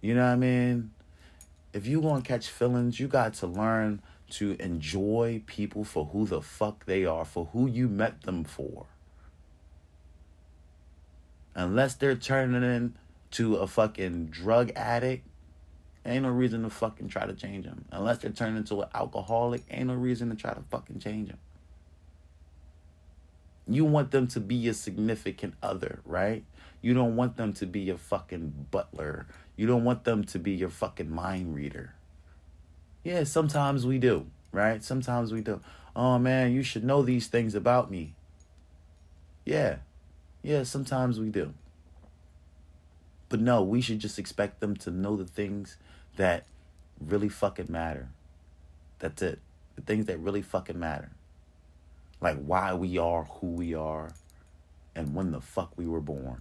You 0.00 0.14
know 0.14 0.22
what 0.22 0.32
I 0.32 0.36
mean? 0.36 0.90
if 1.76 1.86
you 1.86 2.00
want 2.00 2.24
to 2.24 2.28
catch 2.28 2.48
feelings, 2.48 2.98
you 2.98 3.06
got 3.06 3.34
to 3.34 3.46
learn 3.46 4.00
to 4.30 4.56
enjoy 4.58 5.42
people 5.44 5.84
for 5.84 6.06
who 6.06 6.24
the 6.24 6.40
fuck 6.40 6.86
they 6.86 7.04
are, 7.04 7.26
for 7.26 7.50
who 7.52 7.66
you 7.66 7.86
met 7.86 8.22
them 8.22 8.44
for. 8.44 8.86
Unless 11.54 11.96
they're 11.96 12.16
turning 12.16 12.62
into 12.62 13.56
a 13.56 13.66
fucking 13.66 14.28
drug 14.28 14.72
addict, 14.74 15.28
ain't 16.06 16.22
no 16.22 16.30
reason 16.30 16.62
to 16.62 16.70
fucking 16.70 17.08
try 17.08 17.26
to 17.26 17.34
change 17.34 17.64
them. 17.64 17.84
Unless 17.90 18.18
they're 18.18 18.30
turning 18.30 18.58
into 18.58 18.80
an 18.82 18.88
alcoholic, 18.94 19.62
ain't 19.70 19.88
no 19.88 19.94
reason 19.94 20.30
to 20.30 20.36
try 20.36 20.52
to 20.52 20.62
fucking 20.70 21.00
change 21.00 21.28
them. 21.28 21.38
You 23.68 23.84
want 23.84 24.12
them 24.12 24.28
to 24.28 24.40
be 24.40 24.54
your 24.54 24.74
significant 24.74 25.54
other, 25.62 26.00
right? 26.04 26.44
You 26.80 26.94
don't 26.94 27.16
want 27.16 27.36
them 27.36 27.52
to 27.54 27.66
be 27.66 27.80
your 27.80 27.96
fucking 27.96 28.66
butler. 28.70 29.26
You 29.56 29.66
don't 29.66 29.84
want 29.84 30.04
them 30.04 30.22
to 30.24 30.38
be 30.38 30.52
your 30.52 30.68
fucking 30.68 31.10
mind 31.10 31.54
reader. 31.54 31.94
Yeah, 33.02 33.24
sometimes 33.24 33.86
we 33.86 33.98
do, 33.98 34.26
right? 34.52 34.84
Sometimes 34.84 35.32
we 35.32 35.40
do. 35.40 35.60
Oh 35.96 36.18
man, 36.18 36.52
you 36.52 36.62
should 36.62 36.84
know 36.84 37.02
these 37.02 37.26
things 37.26 37.54
about 37.54 37.90
me. 37.90 38.14
Yeah. 39.44 39.76
Yeah, 40.42 40.62
sometimes 40.62 41.18
we 41.18 41.30
do. 41.30 41.54
But 43.28 43.40
no, 43.40 43.62
we 43.62 43.80
should 43.80 43.98
just 43.98 44.18
expect 44.18 44.60
them 44.60 44.76
to 44.76 44.90
know 44.90 45.16
the 45.16 45.24
things 45.24 45.76
that 46.16 46.46
really 47.00 47.28
fucking 47.28 47.70
matter. 47.70 48.08
That's 48.98 49.22
it. 49.22 49.40
The 49.76 49.82
things 49.82 50.06
that 50.06 50.18
really 50.18 50.42
fucking 50.42 50.78
matter. 50.78 51.10
Like 52.20 52.42
why 52.42 52.74
we 52.74 52.98
are 52.98 53.24
who 53.24 53.48
we 53.48 53.74
are 53.74 54.12
and 54.94 55.14
when 55.14 55.30
the 55.30 55.40
fuck 55.40 55.72
we 55.76 55.86
were 55.86 56.00
born. 56.00 56.40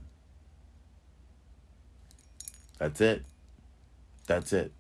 That's 2.77 3.01
it. 3.01 3.24
That's 4.27 4.53
it. 4.53 4.72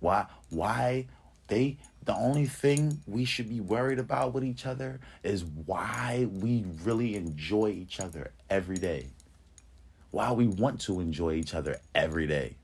Why 0.00 0.26
why 0.50 1.06
they 1.48 1.78
the 2.04 2.14
only 2.14 2.46
thing 2.46 3.00
we 3.06 3.24
should 3.24 3.48
be 3.48 3.60
worried 3.60 3.98
about 3.98 4.34
with 4.34 4.44
each 4.44 4.66
other 4.66 5.00
is 5.22 5.44
why 5.44 6.28
we 6.30 6.64
really 6.82 7.14
enjoy 7.14 7.68
each 7.68 8.00
other 8.00 8.32
every 8.50 8.76
day. 8.76 9.06
Why 10.10 10.32
we 10.32 10.46
want 10.46 10.80
to 10.82 11.00
enjoy 11.00 11.34
each 11.34 11.54
other 11.54 11.80
every 11.94 12.26
day. 12.26 12.56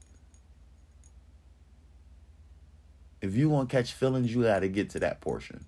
If 3.21 3.35
you 3.35 3.49
want 3.49 3.69
to 3.69 3.77
catch 3.77 3.93
feelings, 3.93 4.35
you 4.35 4.43
got 4.43 4.61
to 4.61 4.69
get 4.69 4.91
to 4.91 5.01
that 5.01 5.21
portion. 5.21 5.65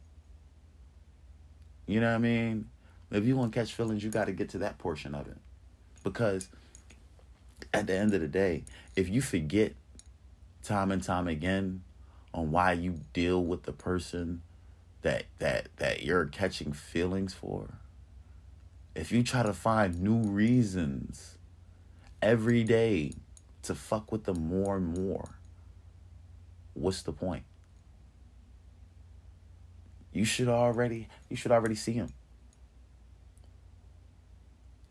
You 1.86 2.00
know 2.00 2.08
what 2.08 2.16
I 2.16 2.18
mean? 2.18 2.70
If 3.10 3.24
you 3.24 3.36
want 3.36 3.52
to 3.52 3.58
catch 3.58 3.72
feelings, 3.72 4.02
you 4.02 4.10
got 4.10 4.26
to 4.26 4.32
get 4.32 4.48
to 4.50 4.58
that 4.58 4.78
portion 4.78 5.14
of 5.14 5.28
it. 5.28 5.36
Because 6.02 6.48
at 7.74 7.86
the 7.86 7.94
end 7.94 8.14
of 8.14 8.20
the 8.20 8.28
day, 8.28 8.64
if 8.96 9.08
you 9.08 9.20
forget 9.20 9.74
time 10.62 10.90
and 10.90 11.02
time 11.02 11.28
again 11.28 11.82
on 12.32 12.50
why 12.50 12.72
you 12.72 13.00
deal 13.12 13.44
with 13.44 13.64
the 13.64 13.72
person 13.72 14.42
that 15.02 15.24
that 15.38 15.68
that 15.76 16.02
you're 16.02 16.26
catching 16.26 16.72
feelings 16.72 17.34
for, 17.34 17.74
if 18.94 19.12
you 19.12 19.22
try 19.22 19.42
to 19.42 19.52
find 19.52 20.00
new 20.00 20.22
reasons 20.22 21.36
every 22.20 22.64
day 22.64 23.12
to 23.62 23.74
fuck 23.74 24.10
with 24.10 24.24
them 24.24 24.48
more 24.48 24.76
and 24.76 24.98
more, 24.98 25.28
what's 26.74 27.02
the 27.02 27.12
point? 27.12 27.44
You 30.12 30.24
should 30.24 30.48
already 30.48 31.08
you 31.30 31.36
should 31.36 31.52
already 31.52 31.74
see 31.74 31.92
him 31.92 32.12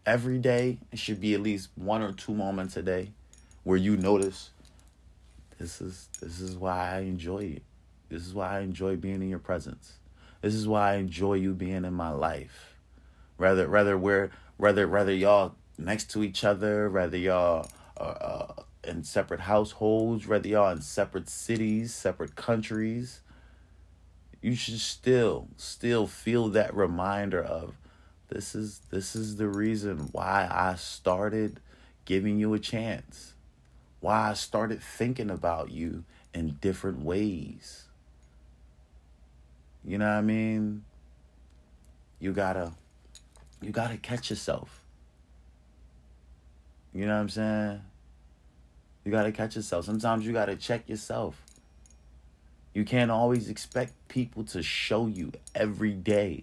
every 0.05 0.39
day 0.39 0.79
it 0.91 0.97
should 0.97 1.21
be 1.21 1.33
at 1.33 1.41
least 1.41 1.69
one 1.75 2.01
or 2.01 2.11
two 2.11 2.33
moments 2.33 2.75
a 2.75 2.81
day 2.81 3.11
where 3.63 3.77
you 3.77 3.95
notice 3.95 4.49
this 5.59 5.79
is 5.79 6.09
this 6.19 6.39
is 6.39 6.57
why 6.57 6.95
I 6.95 6.99
enjoy 7.01 7.39
it. 7.39 7.63
This 8.09 8.25
is 8.25 8.33
why 8.33 8.57
I 8.57 8.59
enjoy 8.61 8.95
being 8.95 9.21
in 9.21 9.29
your 9.29 9.39
presence. 9.39 9.93
This 10.41 10.55
is 10.55 10.67
why 10.67 10.93
I 10.93 10.95
enjoy 10.95 11.35
you 11.35 11.53
being 11.53 11.85
in 11.85 11.93
my 11.93 12.09
life. 12.09 12.73
Rather 13.37 13.67
rather 13.67 13.95
where 13.95 14.31
rather 14.57 14.87
rather 14.87 15.13
y'all 15.13 15.53
next 15.77 16.09
to 16.11 16.23
each 16.23 16.43
other, 16.43 16.89
rather 16.89 17.15
y'all 17.15 17.69
are 17.95 18.17
uh, 18.19 18.63
in 18.83 19.03
separate 19.03 19.41
households, 19.41 20.27
rather 20.27 20.47
y'all 20.47 20.71
in 20.71 20.81
separate 20.81 21.29
cities, 21.29 21.93
separate 21.93 22.35
countries. 22.35 23.21
You 24.41 24.55
should 24.55 24.79
still 24.79 25.49
still 25.57 26.07
feel 26.07 26.49
that 26.49 26.75
reminder 26.75 27.41
of 27.43 27.75
this 28.29 28.55
is 28.55 28.81
this 28.89 29.15
is 29.15 29.35
the 29.35 29.47
reason 29.47 30.09
why 30.11 30.47
I 30.49 30.75
started 30.75 31.59
giving 32.05 32.39
you 32.39 32.53
a 32.53 32.59
chance. 32.59 33.33
Why 33.99 34.31
I 34.31 34.33
started 34.33 34.81
thinking 34.81 35.29
about 35.29 35.71
you 35.71 36.05
in 36.33 36.57
different 36.61 37.03
ways. 37.03 37.85
You 39.83 39.97
know 39.97 40.05
what 40.05 40.13
I 40.13 40.21
mean? 40.21 40.83
You 42.19 42.33
gotta 42.33 42.73
you 43.61 43.71
got 43.71 43.91
to 43.91 43.97
catch 43.97 44.29
yourself. 44.29 44.81
You 46.93 47.05
know 47.05 47.13
what 47.13 47.21
I'm 47.21 47.29
saying? 47.29 47.81
You 49.03 49.11
got 49.11 49.23
to 49.23 49.31
catch 49.31 49.55
yourself. 49.55 49.85
Sometimes 49.85 50.25
you 50.25 50.33
got 50.33 50.45
to 50.45 50.55
check 50.55 50.87
yourself. 50.87 51.41
You 52.73 52.85
can't 52.85 53.11
always 53.11 53.49
expect 53.49 53.93
people 54.07 54.43
to 54.45 54.63
show 54.63 55.07
you 55.07 55.31
every 55.53 55.93
day. 55.93 56.41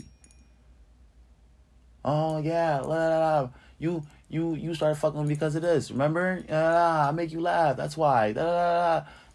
Oh 2.04 2.38
yeah, 2.38 2.80
la, 2.80 2.94
la, 2.94 3.18
la. 3.18 3.48
you 3.78 4.02
you 4.28 4.54
you 4.54 4.74
started 4.74 4.96
fucking 4.96 5.26
because 5.26 5.54
of 5.54 5.62
this. 5.62 5.90
Remember? 5.90 6.44
I 6.50 7.10
make 7.12 7.32
you 7.32 7.40
laugh. 7.40 7.76
That's 7.76 7.96
why. 7.96 8.32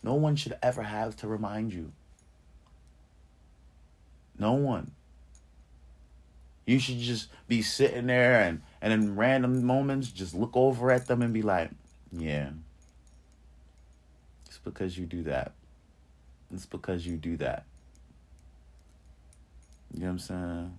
No 0.04 0.16
one 0.16 0.36
should 0.36 0.58
ever 0.62 0.84
have 0.84 1.16
to 1.18 1.28
remind 1.28 1.74
you. 1.74 1.92
No 4.38 4.54
one. 4.54 4.92
You 6.66 6.80
should 6.80 7.00
just 7.00 7.30
be 7.48 7.62
sitting 7.62 8.08
there 8.08 8.42
and 8.42 8.62
and 8.82 8.94
in 8.94 9.16
random 9.16 9.66
moments 9.66 10.10
just 10.10 10.34
look 10.34 10.52
over 10.56 10.92
at 10.92 11.08
them 11.08 11.22
and 11.22 11.34
be 11.34 11.42
like, 11.42 11.72
yeah. 12.12 12.50
Because 14.64 14.98
you 14.98 15.06
do 15.06 15.24
that. 15.24 15.54
It's 16.54 16.66
because 16.66 17.06
you 17.06 17.18
do 17.18 17.38
that. 17.38 17.66
You 19.94 20.02
know 20.02 20.06
what 20.08 20.12
I'm 20.12 20.20
saying? 20.20 20.78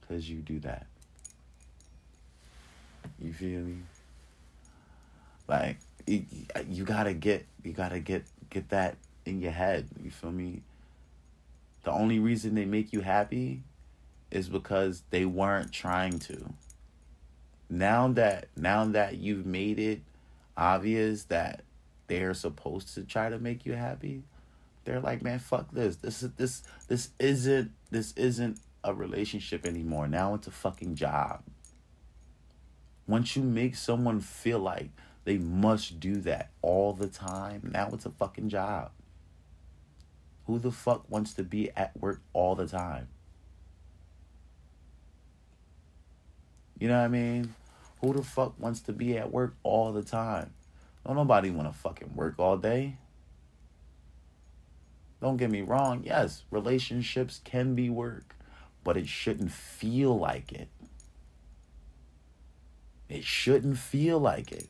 Because 0.00 0.28
you 0.28 0.38
do 0.38 0.58
that. 0.60 0.86
You 3.20 3.32
feel 3.32 3.60
me? 3.60 3.78
Like 5.46 5.78
you 6.06 6.84
gotta 6.84 7.14
get 7.14 7.46
you 7.62 7.72
gotta 7.72 8.00
get 8.00 8.24
get 8.50 8.68
that 8.70 8.96
in 9.24 9.40
your 9.40 9.52
head. 9.52 9.88
You 10.02 10.10
feel 10.10 10.32
me? 10.32 10.62
The 11.84 11.92
only 11.92 12.18
reason 12.18 12.54
they 12.54 12.64
make 12.64 12.92
you 12.92 13.00
happy 13.00 13.62
is 14.30 14.48
because 14.48 15.02
they 15.10 15.24
weren't 15.24 15.72
trying 15.72 16.18
to. 16.20 16.52
Now 17.70 18.08
that 18.08 18.48
now 18.56 18.84
that 18.86 19.18
you've 19.18 19.46
made 19.46 19.78
it 19.78 20.00
obvious 20.56 21.24
that 21.24 21.62
they're 22.06 22.34
supposed 22.34 22.94
to 22.94 23.02
try 23.02 23.28
to 23.30 23.38
make 23.38 23.64
you 23.64 23.72
happy, 23.72 24.22
they're 24.84 25.00
like, 25.00 25.22
man, 25.22 25.38
fuck 25.38 25.72
this. 25.72 25.96
This 25.96 26.22
is 26.22 26.30
this 26.32 26.62
this 26.88 27.10
isn't 27.18 27.72
this 27.90 28.12
isn't 28.16 28.60
a 28.82 28.94
relationship 28.94 29.66
anymore. 29.66 30.06
Now 30.08 30.34
it's 30.34 30.46
a 30.46 30.50
fucking 30.52 30.94
job. 30.94 31.42
Once 33.06 33.36
you 33.36 33.42
make 33.42 33.74
someone 33.74 34.20
feel 34.20 34.58
like 34.58 34.90
they 35.24 35.38
must 35.38 36.00
do 36.00 36.16
that 36.16 36.50
all 36.62 36.92
the 36.92 37.08
time, 37.08 37.70
now 37.72 37.90
it's 37.92 38.06
a 38.06 38.10
fucking 38.10 38.48
job. 38.48 38.90
Who 40.46 40.58
the 40.58 40.70
fuck 40.70 41.10
wants 41.10 41.32
to 41.34 41.42
be 41.42 41.70
at 41.70 41.98
work 41.98 42.20
all 42.34 42.54
the 42.54 42.66
time? 42.66 43.08
You 46.78 46.88
know 46.88 46.98
what 46.98 47.04
I 47.04 47.08
mean? 47.08 47.54
Who 48.00 48.12
the 48.12 48.22
fuck 48.22 48.54
wants 48.58 48.80
to 48.80 48.92
be 48.92 49.16
at 49.16 49.32
work 49.32 49.54
all 49.62 49.92
the 49.92 50.02
time? 50.02 50.52
Don't 51.06 51.16
nobody 51.16 51.50
want 51.50 51.70
to 51.70 51.78
fucking 51.78 52.14
work 52.14 52.36
all 52.38 52.56
day. 52.56 52.96
Don't 55.20 55.36
get 55.36 55.50
me 55.50 55.62
wrong. 55.62 56.02
Yes, 56.04 56.42
relationships 56.50 57.40
can 57.44 57.74
be 57.74 57.90
work, 57.90 58.36
but 58.82 58.96
it 58.96 59.08
shouldn't 59.08 59.52
feel 59.52 60.18
like 60.18 60.52
it. 60.52 60.68
It 63.08 63.24
shouldn't 63.24 63.78
feel 63.78 64.18
like 64.18 64.50
it. 64.50 64.68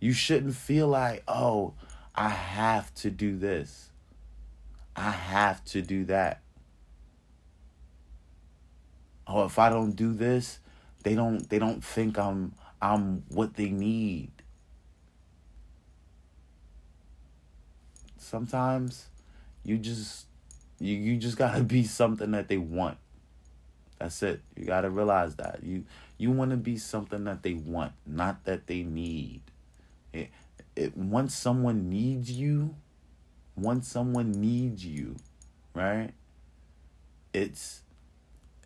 You 0.00 0.12
shouldn't 0.12 0.54
feel 0.54 0.88
like, 0.88 1.22
oh, 1.28 1.74
I 2.14 2.30
have 2.30 2.94
to 2.96 3.10
do 3.10 3.36
this. 3.36 3.90
I 4.96 5.10
have 5.10 5.64
to 5.66 5.82
do 5.82 6.04
that. 6.06 6.40
Oh, 9.26 9.44
if 9.44 9.58
I 9.58 9.68
don't 9.68 9.92
do 9.92 10.12
this, 10.12 10.58
they 11.02 11.14
don't 11.14 11.48
they 11.48 11.58
don't 11.58 11.84
think 11.84 12.18
I'm 12.18 12.52
I'm 12.82 13.24
what 13.28 13.54
they 13.54 13.70
need. 13.70 14.30
Sometimes 18.16 19.06
you 19.64 19.78
just 19.78 20.26
you 20.78 20.96
you 20.96 21.16
just 21.16 21.36
got 21.36 21.56
to 21.56 21.62
be 21.62 21.84
something 21.84 22.30
that 22.32 22.48
they 22.48 22.56
want. 22.56 22.98
That's 23.98 24.22
it. 24.22 24.40
You 24.56 24.64
got 24.64 24.82
to 24.82 24.90
realize 24.90 25.36
that. 25.36 25.60
You 25.62 25.84
you 26.16 26.30
want 26.30 26.50
to 26.52 26.56
be 26.56 26.78
something 26.78 27.24
that 27.24 27.42
they 27.42 27.54
want, 27.54 27.92
not 28.06 28.44
that 28.44 28.66
they 28.66 28.82
need. 28.82 29.42
It, 30.12 30.30
it 30.74 30.96
once 30.96 31.34
someone 31.34 31.88
needs 31.90 32.30
you, 32.30 32.74
once 33.56 33.88
someone 33.88 34.32
needs 34.32 34.84
you, 34.84 35.16
right? 35.74 36.10
It's 37.32 37.82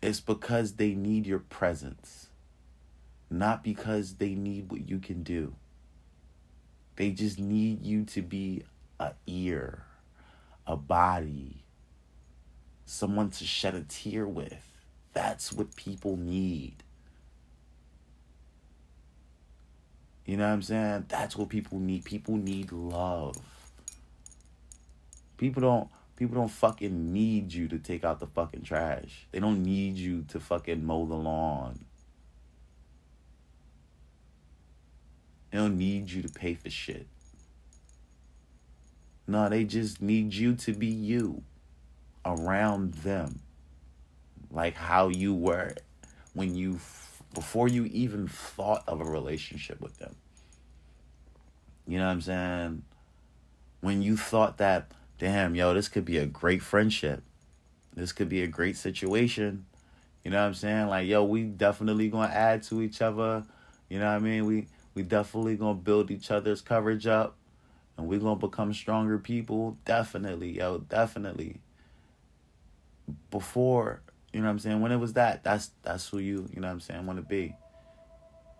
it's 0.01 0.19
because 0.19 0.73
they 0.73 0.93
need 0.93 1.25
your 1.25 1.39
presence, 1.39 2.24
not 3.29 3.63
because 3.63 4.15
they 4.15 4.35
need 4.35 4.71
what 4.71 4.87
you 4.87 4.99
can 4.99 5.23
do. 5.23 5.55
They 6.95 7.11
just 7.11 7.39
need 7.39 7.83
you 7.83 8.05
to 8.05 8.21
be 8.21 8.63
a 8.99 9.13
ear, 9.27 9.83
a 10.65 10.77
body, 10.77 11.63
someone 12.85 13.29
to 13.31 13.45
shed 13.45 13.75
a 13.75 13.81
tear 13.81 14.27
with. 14.27 14.71
That's 15.13 15.51
what 15.51 15.75
people 15.75 16.17
need. 16.17 16.83
You 20.25 20.37
know 20.37 20.47
what 20.47 20.53
I'm 20.53 20.61
saying? 20.61 21.05
That's 21.07 21.35
what 21.35 21.49
people 21.49 21.79
need. 21.79 22.03
People 22.03 22.35
need 22.37 22.71
love. 22.71 23.37
People 25.37 25.61
don't 25.61 25.89
people 26.15 26.35
don't 26.35 26.49
fucking 26.49 27.11
need 27.13 27.53
you 27.53 27.67
to 27.67 27.77
take 27.77 28.03
out 28.03 28.19
the 28.19 28.27
fucking 28.27 28.63
trash. 28.63 29.27
They 29.31 29.39
don't 29.39 29.63
need 29.63 29.97
you 29.97 30.23
to 30.29 30.39
fucking 30.39 30.83
mow 30.83 31.05
the 31.05 31.15
lawn. 31.15 31.85
They 35.55 35.61
don't 35.61 35.77
need 35.77 36.11
you 36.11 36.21
to 36.21 36.27
pay 36.27 36.55
for 36.55 36.69
shit. 36.69 37.07
No, 39.25 39.47
they 39.47 39.63
just 39.63 40.01
need 40.01 40.33
you 40.33 40.53
to 40.55 40.73
be 40.73 40.87
you 40.87 41.43
around 42.25 42.95
them. 42.95 43.39
Like 44.51 44.75
how 44.75 45.07
you 45.07 45.33
were 45.33 45.75
when 46.33 46.55
you 46.55 46.81
before 47.33 47.69
you 47.69 47.85
even 47.85 48.27
thought 48.27 48.83
of 48.85 48.99
a 48.99 49.05
relationship 49.05 49.79
with 49.79 49.97
them. 49.97 50.17
You 51.87 51.99
know 51.99 52.07
what 52.07 52.11
I'm 52.11 52.21
saying? 52.21 52.83
When 53.79 54.01
you 54.01 54.17
thought 54.17 54.57
that, 54.57 54.91
damn, 55.19 55.55
yo, 55.55 55.73
this 55.73 55.87
could 55.87 56.03
be 56.03 56.17
a 56.17 56.25
great 56.25 56.63
friendship. 56.63 57.23
This 57.93 58.11
could 58.11 58.27
be 58.27 58.43
a 58.43 58.47
great 58.47 58.75
situation. 58.75 59.67
You 60.21 60.31
know 60.31 60.41
what 60.41 60.47
I'm 60.47 60.53
saying? 60.53 60.87
Like, 60.87 61.07
yo, 61.07 61.23
we 61.23 61.43
definitely 61.43 62.09
gonna 62.09 62.33
add 62.33 62.63
to 62.63 62.81
each 62.81 63.01
other. 63.01 63.45
You 63.87 63.99
know 63.99 64.07
what 64.07 64.15
I 64.15 64.19
mean? 64.19 64.45
We 64.45 64.67
we 64.95 65.03
definitely 65.03 65.55
gonna 65.55 65.75
build 65.75 66.09
each 66.09 66.31
other's 66.31 66.61
coverage 66.61 67.05
up 67.05 67.35
and 67.97 68.07
we 68.07 68.17
gonna 68.17 68.35
become 68.35 68.73
stronger 68.73 69.19
people. 69.19 69.77
Definitely, 69.85 70.57
yo, 70.57 70.79
definitely. 70.79 71.61
Before 73.29 74.01
you 74.35 74.41
know 74.41 74.47
what 74.47 74.51
I'm 74.51 74.59
saying? 74.59 74.81
When 74.81 74.91
it 74.91 74.97
was 74.97 75.13
that, 75.13 75.45
that's 75.45 75.71
that's 75.81 76.09
who 76.09 76.17
you, 76.17 76.49
you 76.53 76.59
know 76.59 76.67
what 76.67 76.73
I'm 76.73 76.79
saying, 76.81 77.05
want 77.05 77.19
to 77.19 77.25
be. 77.25 77.55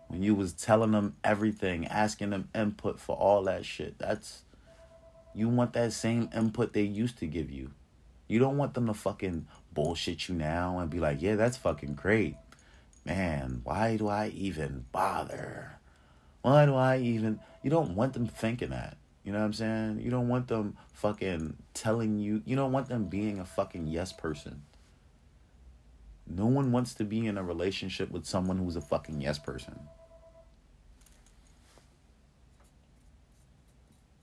When 0.08 0.22
you 0.22 0.34
was 0.34 0.54
telling 0.54 0.92
them 0.92 1.16
everything, 1.22 1.86
asking 1.86 2.30
them 2.30 2.48
input 2.54 2.98
for 2.98 3.14
all 3.14 3.42
that 3.42 3.66
shit. 3.66 3.98
That's 3.98 4.42
you 5.34 5.50
want 5.50 5.74
that 5.74 5.92
same 5.92 6.30
input 6.34 6.72
they 6.72 6.80
used 6.80 7.18
to 7.18 7.26
give 7.26 7.50
you. 7.50 7.72
You 8.26 8.38
don't 8.38 8.56
want 8.56 8.72
them 8.72 8.86
to 8.86 8.94
fucking 8.94 9.48
bullshit 9.74 10.30
you 10.30 10.34
now 10.34 10.78
and 10.78 10.88
be 10.88 10.98
like, 10.98 11.20
"Yeah, 11.20 11.36
that's 11.36 11.58
fucking 11.58 11.92
great." 11.92 12.36
Man, 13.04 13.60
why 13.62 13.98
do 13.98 14.08
I 14.08 14.28
even 14.28 14.86
bother? 14.92 15.75
Why 16.46 16.64
do 16.64 16.76
I 16.76 16.98
even 16.98 17.40
You 17.64 17.70
don't 17.70 17.96
want 17.96 18.12
them 18.12 18.28
thinking 18.28 18.70
that. 18.70 18.96
You 19.24 19.32
know 19.32 19.40
what 19.40 19.46
I'm 19.46 19.52
saying? 19.52 20.00
You 20.00 20.12
don't 20.12 20.28
want 20.28 20.46
them 20.46 20.76
fucking 20.92 21.56
telling 21.74 22.20
you. 22.20 22.40
You 22.46 22.54
don't 22.54 22.70
want 22.70 22.88
them 22.88 23.06
being 23.06 23.40
a 23.40 23.44
fucking 23.44 23.88
yes 23.88 24.12
person. 24.12 24.62
No 26.24 26.46
one 26.46 26.70
wants 26.70 26.94
to 26.94 27.04
be 27.04 27.26
in 27.26 27.36
a 27.36 27.42
relationship 27.42 28.12
with 28.12 28.26
someone 28.26 28.58
who's 28.58 28.76
a 28.76 28.80
fucking 28.80 29.20
yes 29.20 29.40
person. 29.40 29.76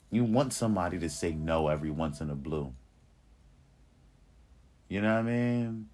You 0.10 0.24
want 0.24 0.54
somebody 0.54 0.98
to 1.00 1.10
say 1.10 1.34
no 1.34 1.68
every 1.68 1.92
once 1.92 2.22
in 2.22 2.30
a 2.30 2.36
blue. 2.36 2.74
You 4.88 5.02
know 5.02 5.14
what 5.14 5.20
I 5.20 5.24
mean? 5.24 5.90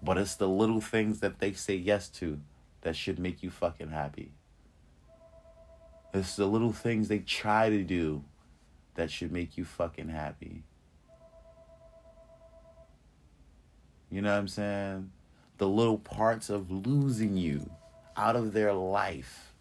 But 0.00 0.16
it's 0.16 0.36
the 0.36 0.48
little 0.48 0.80
things 0.80 1.18
that 1.18 1.40
they 1.40 1.54
say 1.54 1.74
yes 1.74 2.08
to 2.20 2.38
that 2.82 2.94
should 2.94 3.18
make 3.18 3.42
you 3.42 3.50
fucking 3.50 3.90
happy. 3.90 4.30
It's 6.16 6.36
the 6.36 6.46
little 6.46 6.72
things 6.72 7.08
they 7.08 7.18
try 7.18 7.68
to 7.68 7.82
do 7.82 8.24
that 8.94 9.10
should 9.10 9.30
make 9.30 9.58
you 9.58 9.66
fucking 9.66 10.08
happy. 10.08 10.62
You 14.10 14.22
know 14.22 14.32
what 14.32 14.38
I'm 14.38 14.48
saying? 14.48 15.10
The 15.58 15.68
little 15.68 15.98
parts 15.98 16.48
of 16.48 16.70
losing 16.70 17.36
you 17.36 17.70
out 18.16 18.34
of 18.34 18.54
their 18.54 18.72
life 18.72 19.52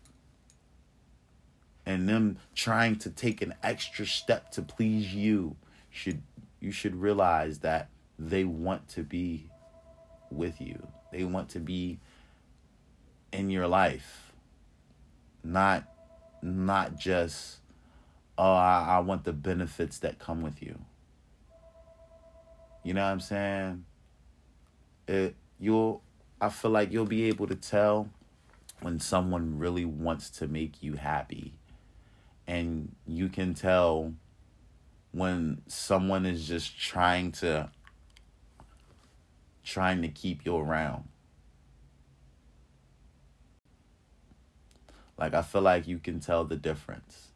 and 1.86 2.08
them 2.08 2.38
trying 2.54 2.96
to 3.00 3.10
take 3.10 3.42
an 3.42 3.54
extra 3.62 4.06
step 4.06 4.52
to 4.52 4.62
please 4.62 5.14
you 5.14 5.58
should 5.90 6.22
you 6.62 6.72
should 6.72 6.96
realize 6.96 7.60
that 7.60 7.90
they 8.18 8.46
want 8.46 8.88
to 8.90 9.04
be 9.04 9.50
with 10.32 10.62
you. 10.62 10.88
They 11.12 11.26
want 11.26 11.50
to 11.50 11.60
be 11.60 12.00
in 13.34 13.50
your 13.50 13.68
life. 13.68 14.32
Not 15.44 15.86
not 16.46 16.98
just 16.98 17.58
oh 18.38 18.54
I, 18.54 18.98
I 18.98 19.00
want 19.00 19.24
the 19.24 19.34
benefits 19.34 20.00
that 20.00 20.20
come 20.20 20.42
with 20.42 20.62
you. 20.62 20.78
You 22.84 22.94
know 22.94 23.02
what 23.02 23.12
I'm 23.12 23.20
saying? 23.20 23.86
It 25.08 25.36
you'll 25.60 26.02
I 26.40 26.50
feel 26.50 26.72
like 26.72 26.92
you'll 26.92 27.06
be 27.06 27.26
able 27.26 27.48
to 27.48 27.56
tell 27.56 28.10
when 28.82 29.00
someone 29.00 29.58
really 29.58 29.86
wants 29.86 30.30
to 30.30 30.48
make 30.48 30.84
you 30.84 30.94
happy. 30.94 31.54
And 32.48 32.96
you 33.08 33.30
can 33.30 33.54
tell 33.54 34.14
when 35.12 35.62
someone 35.68 36.26
is 36.26 36.48
just 36.48 36.78
trying 36.80 37.32
to 37.32 37.72
trying 39.64 40.02
to 40.04 40.10
keep 40.10 40.46
you 40.46 40.58
around. 40.58 41.06
Like 45.18 45.34
I 45.34 45.42
feel 45.42 45.62
like 45.62 45.88
you 45.88 46.00
can 46.00 46.20
tell 46.20 46.44
the 46.44 46.56
difference. 46.56 47.30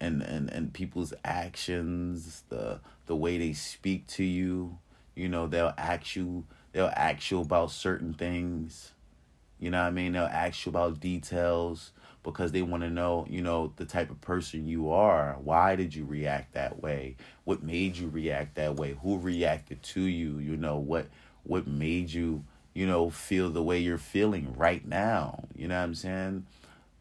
And 0.00 0.22
and 0.22 0.50
and 0.50 0.72
people's 0.72 1.14
actions, 1.24 2.44
the 2.48 2.80
the 3.06 3.16
way 3.16 3.38
they 3.38 3.52
speak 3.52 4.06
to 4.08 4.24
you, 4.24 4.78
you 5.14 5.28
know, 5.28 5.46
they'll 5.46 5.74
ask 5.78 6.16
you 6.16 6.44
they'll 6.72 6.92
ask 6.96 7.30
you 7.30 7.40
about 7.40 7.70
certain 7.70 8.14
things. 8.14 8.92
You 9.58 9.70
know 9.70 9.80
what 9.80 9.88
I 9.88 9.92
mean? 9.92 10.12
They'll 10.12 10.24
ask 10.24 10.66
you 10.66 10.70
about 10.70 10.98
details 10.98 11.92
because 12.22 12.52
they 12.52 12.62
want 12.62 12.82
to 12.82 12.90
know, 12.90 13.26
you 13.28 13.42
know, 13.42 13.72
the 13.76 13.84
type 13.84 14.10
of 14.10 14.20
person 14.20 14.66
you 14.66 14.90
are. 14.90 15.36
Why 15.42 15.76
did 15.76 15.94
you 15.94 16.04
react 16.04 16.54
that 16.54 16.82
way? 16.82 17.16
What 17.44 17.62
made 17.62 17.96
you 17.96 18.08
react 18.08 18.56
that 18.56 18.76
way? 18.76 18.96
Who 19.02 19.18
reacted 19.18 19.82
to 19.82 20.00
you? 20.00 20.38
You 20.38 20.56
know, 20.56 20.78
what 20.78 21.06
what 21.44 21.66
made 21.66 22.12
you, 22.12 22.44
you 22.74 22.86
know, 22.86 23.10
feel 23.10 23.50
the 23.50 23.62
way 23.62 23.78
you're 23.78 23.98
feeling 23.98 24.54
right 24.56 24.86
now? 24.86 25.44
You 25.54 25.68
know 25.68 25.78
what 25.78 25.84
I'm 25.84 25.94
saying? 25.94 26.46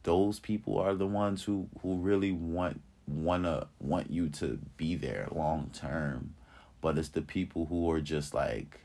Those 0.04 0.40
people 0.40 0.78
are 0.80 0.96
the 0.96 1.08
ones 1.08 1.44
who 1.44 1.68
who 1.82 1.98
really 1.98 2.32
want 2.32 2.82
wanna 3.08 3.68
want 3.80 4.12
you 4.12 4.30
to 4.30 4.60
be 4.78 4.96
there 4.96 5.28
long 5.32 5.70
term. 5.74 6.36
But 6.82 6.98
it's 6.98 7.10
the 7.10 7.22
people 7.22 7.66
who 7.68 7.90
are 7.92 8.02
just 8.02 8.34
like, 8.34 8.80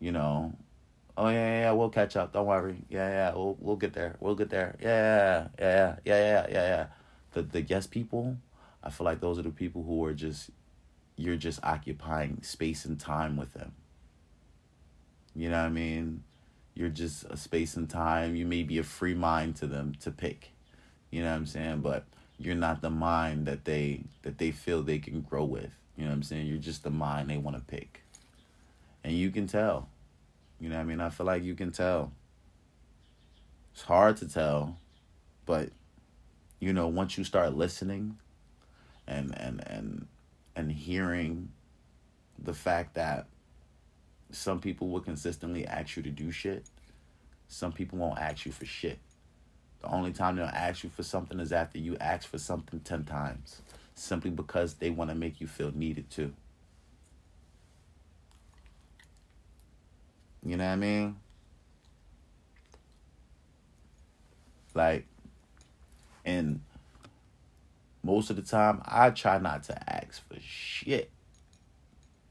you 0.00 0.10
know, 0.12 0.54
oh 1.16 1.28
yeah, 1.28 1.60
yeah, 1.60 1.72
we'll 1.72 1.90
catch 1.90 2.16
up. 2.16 2.32
Don't 2.32 2.46
worry. 2.46 2.76
Yeah, 2.88 3.08
yeah, 3.08 3.34
we'll 3.34 3.56
we'll 3.60 3.76
get 3.76 3.92
there. 3.92 4.16
We'll 4.20 4.34
get 4.34 4.50
there. 4.50 4.76
Yeah, 4.80 5.48
yeah, 5.58 5.96
yeah, 6.04 6.18
yeah, 6.18 6.46
yeah, 6.48 6.68
yeah. 6.68 6.86
The 7.32 7.42
the 7.42 7.62
yes 7.62 7.86
people, 7.86 8.36
I 8.82 8.90
feel 8.90 9.04
like 9.04 9.20
those 9.20 9.38
are 9.38 9.42
the 9.42 9.50
people 9.50 9.82
who 9.84 10.04
are 10.04 10.14
just 10.14 10.50
you're 11.16 11.36
just 11.36 11.60
occupying 11.64 12.42
space 12.42 12.84
and 12.84 12.98
time 12.98 13.36
with 13.36 13.52
them. 13.54 13.72
You 15.34 15.50
know 15.50 15.58
what 15.60 15.66
I 15.66 15.70
mean? 15.70 16.22
You're 16.78 16.88
just 16.88 17.24
a 17.24 17.36
space 17.36 17.76
and 17.76 17.90
time. 17.90 18.36
You 18.36 18.46
may 18.46 18.62
be 18.62 18.78
a 18.78 18.82
free 18.82 19.14
mind 19.14 19.56
to 19.56 19.66
them 19.66 19.94
to 20.00 20.10
pick. 20.10 20.52
You 21.10 21.22
know 21.22 21.30
what 21.30 21.36
I'm 21.36 21.46
saying? 21.46 21.80
But 21.80 22.04
you're 22.38 22.54
not 22.54 22.80
the 22.80 22.90
mind 22.90 23.46
that 23.46 23.64
they 23.64 24.04
that 24.22 24.38
they 24.38 24.52
feel 24.52 24.82
they 24.82 25.00
can 25.00 25.20
grow 25.20 25.44
with. 25.44 25.72
You 25.96 26.04
know 26.04 26.10
what 26.10 26.16
I'm 26.16 26.22
saying? 26.22 26.46
You're 26.46 26.58
just 26.58 26.84
the 26.84 26.90
mind 26.90 27.28
they 27.28 27.36
want 27.36 27.56
to 27.56 27.62
pick. 27.62 28.02
And 29.02 29.12
you 29.12 29.30
can 29.30 29.46
tell 29.46 29.88
you 30.60 30.68
know 30.68 30.76
what 30.76 30.82
I 30.82 30.84
mean? 30.84 31.00
I 31.00 31.10
feel 31.10 31.26
like 31.26 31.42
you 31.44 31.54
can 31.54 31.70
tell. 31.70 32.12
It's 33.72 33.82
hard 33.82 34.16
to 34.18 34.28
tell, 34.28 34.76
but 35.46 35.70
you 36.58 36.72
know, 36.72 36.88
once 36.88 37.16
you 37.16 37.22
start 37.22 37.54
listening 37.54 38.18
and 39.06 39.32
and 39.38 39.62
and 39.66 40.06
and 40.56 40.72
hearing 40.72 41.50
the 42.36 42.54
fact 42.54 42.94
that 42.94 43.26
some 44.30 44.60
people 44.60 44.88
will 44.88 45.00
consistently 45.00 45.66
ask 45.66 45.96
you 45.96 46.02
to 46.02 46.10
do 46.10 46.30
shit, 46.30 46.66
some 47.48 47.72
people 47.72 47.98
won't 47.98 48.18
ask 48.18 48.44
you 48.44 48.52
for 48.52 48.66
shit. 48.66 48.98
The 49.80 49.88
only 49.88 50.12
time 50.12 50.36
they'll 50.36 50.46
ask 50.46 50.84
you 50.84 50.90
for 50.90 51.02
something 51.02 51.40
is 51.40 51.52
after 51.52 51.78
you 51.78 51.96
ask 51.98 52.28
for 52.28 52.38
something 52.38 52.80
10 52.80 53.04
times, 53.04 53.62
simply 53.94 54.30
because 54.30 54.74
they 54.74 54.90
want 54.90 55.10
to 55.10 55.16
make 55.16 55.40
you 55.40 55.46
feel 55.46 55.72
needed 55.72 56.10
too. 56.10 56.34
You 60.44 60.56
know 60.56 60.64
what 60.64 60.72
I 60.72 60.76
mean? 60.76 61.16
Like, 64.74 65.06
and 66.24 66.60
most 68.02 68.30
of 68.30 68.36
the 68.36 68.42
time, 68.42 68.82
I 68.84 69.10
try 69.10 69.38
not 69.38 69.64
to 69.64 69.92
ask 69.92 70.26
for 70.28 70.38
shit. 70.40 71.10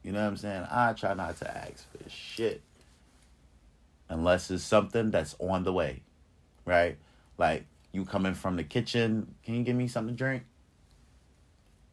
You 0.08 0.14
know 0.14 0.22
what 0.22 0.30
I'm 0.30 0.38
saying? 0.38 0.66
I 0.72 0.94
try 0.94 1.14
not 1.16 1.36
to 1.40 1.58
ask 1.58 1.86
for 1.92 2.10
shit. 2.10 2.62
Unless 4.08 4.50
it's 4.52 4.64
something 4.64 5.12
that's 5.12 5.36
on 5.38 5.66
the 5.66 5.74
way, 5.74 6.02
right? 6.64 6.96
Like, 7.38 7.66
you 7.92 8.06
coming 8.06 8.34
from 8.34 8.56
the 8.56 8.64
kitchen, 8.64 9.36
can 9.44 9.56
you 9.56 9.64
give 9.64 9.76
me 9.76 9.90
something 9.90 10.16
to 10.16 10.18
drink? 10.18 10.44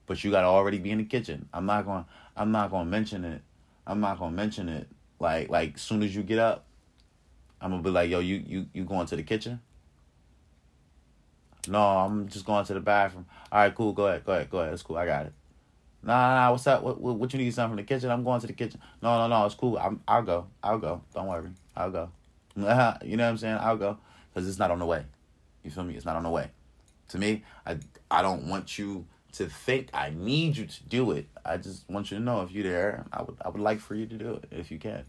But 0.07 0.23
you 0.23 0.31
gotta 0.31 0.47
already 0.47 0.79
be 0.79 0.93
in 0.93 0.99
the 0.99 1.05
kitchen. 1.05 1.49
I'm 1.53 1.67
not 1.67 1.87
gonna 1.87 2.07
I'm 2.37 2.53
not 2.53 2.71
gonna 2.71 2.89
mention 2.89 3.25
it. 3.25 3.43
I'm 3.85 3.99
not 3.99 4.21
gonna 4.21 4.37
mention 4.37 4.69
it 4.69 4.87
like 5.19 5.49
like 5.49 5.75
as 5.75 5.83
soon 5.83 6.05
as 6.05 6.15
you 6.15 6.23
get 6.23 6.39
up, 6.39 6.67
I'm 7.61 7.73
gonna 7.73 7.83
be 7.83 7.91
like, 7.91 8.11
yo, 8.11 8.21
you 8.21 8.37
you 8.47 8.67
you 8.73 8.85
going 8.85 9.09
to 9.09 9.17
the 9.17 9.25
kitchen? 9.25 9.61
No, 11.67 11.81
I'm 11.81 12.29
just 12.29 12.45
going 12.45 12.65
to 12.65 12.75
the 12.75 12.81
bathroom. 12.81 13.27
All 13.51 13.59
right, 13.59 13.75
cool. 13.75 13.93
Go 13.93 14.07
ahead, 14.07 14.25
go 14.25 14.35
ahead, 14.35 14.51
go 14.51 14.61
ahead. 14.61 14.73
It's 14.73 14.85
cool. 14.85 14.99
I 14.99 15.05
got 15.05 15.27
it. 15.27 15.33
Nah, 16.05 16.35
nah, 16.35 16.51
what's 16.51 16.67
up? 16.67 16.83
What, 16.83 17.01
what, 17.01 17.17
what 17.17 17.33
you 17.33 17.39
need 17.39 17.55
something 17.55 17.71
from 17.71 17.77
the 17.77 17.83
kitchen? 17.83 18.11
I'm 18.11 18.25
going 18.25 18.41
to 18.41 18.47
the 18.47 18.53
kitchen. 18.53 18.81
No, 19.01 19.17
no, 19.17 19.27
no. 19.27 19.47
It's 19.47 19.55
cool. 19.55 19.79
I'm, 19.79 20.01
I'll 20.07 20.23
go. 20.23 20.47
I'll 20.63 20.79
go. 20.79 21.01
Don't 21.15 21.27
worry. 21.27 21.51
I'll 21.75 21.91
go. 21.91 22.11
you 22.57 22.63
know 22.63 22.97
what 22.99 23.21
I'm 23.21 23.37
saying? 23.39 23.57
I'll 23.61 23.77
go 23.77 23.99
because 24.33 24.49
it's 24.49 24.59
not 24.59 24.71
on 24.71 24.79
the 24.79 24.87
way. 24.87 25.05
You 25.63 25.71
feel 25.71 25.85
me? 25.85 25.95
It's 25.95 26.05
not 26.05 26.17
on 26.17 26.23
the 26.23 26.31
way. 26.31 26.51
To 27.09 27.19
me, 27.19 27.43
I 27.67 27.79
I 28.11 28.23
don't 28.23 28.49
want 28.49 28.79
you 28.79 29.07
to 29.33 29.47
think 29.47 29.89
I 29.93 30.11
need 30.11 30.57
you 30.57 30.67
to 30.67 30.83
do 30.85 31.11
it. 31.13 31.27
I 31.45 31.57
just 31.57 31.89
want 31.89 32.11
you 32.11 32.19
to 32.19 32.23
know 32.23 32.43
if 32.43 32.53
you're 32.53 32.65
there, 32.65 33.07
I 33.13 33.23
would 33.23 33.37
I 33.45 33.49
would 33.49 33.61
like 33.61 33.81
for 33.81 33.95
you 33.95 34.07
to 34.07 34.17
do 34.17 34.35
it 34.35 34.45
if 34.51 34.71
you 34.71 34.79
can. 34.79 35.05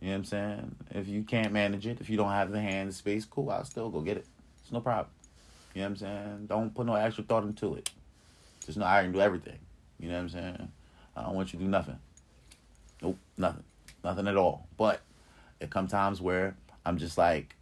You 0.00 0.08
know 0.08 0.12
what 0.12 0.18
I'm 0.18 0.24
saying? 0.24 0.76
If 0.90 1.08
you 1.08 1.22
can't 1.22 1.52
manage 1.52 1.86
it, 1.86 2.00
if 2.00 2.08
you 2.08 2.16
don't 2.16 2.30
have 2.30 2.50
the 2.50 2.60
hand 2.60 2.94
space, 2.94 3.24
cool, 3.24 3.50
I'll 3.50 3.64
still 3.64 3.90
go 3.90 4.00
get 4.00 4.16
it. 4.16 4.26
It's 4.62 4.72
no 4.72 4.80
problem. 4.80 5.08
You 5.74 5.82
know 5.82 5.86
what 5.86 5.90
I'm 5.90 5.96
saying? 5.96 6.46
Don't 6.46 6.74
put 6.74 6.86
no 6.86 6.94
extra 6.94 7.24
thought 7.24 7.44
into 7.44 7.74
it. 7.74 7.90
Just 8.64 8.78
know 8.78 8.86
I 8.86 9.02
can 9.02 9.12
do 9.12 9.20
everything. 9.20 9.58
You 9.98 10.08
know 10.08 10.14
what 10.14 10.20
I'm 10.20 10.28
saying? 10.28 10.72
I 11.16 11.22
don't 11.22 11.34
want 11.34 11.52
you 11.52 11.58
to 11.58 11.64
do 11.64 11.70
nothing. 11.70 11.98
Nope, 13.02 13.18
nothing. 13.36 13.64
Nothing 14.04 14.28
at 14.28 14.36
all. 14.36 14.66
But 14.76 15.00
it 15.60 15.70
come 15.70 15.88
times 15.88 16.20
where 16.20 16.56
I'm 16.86 16.98
just 16.98 17.18
like, 17.18 17.54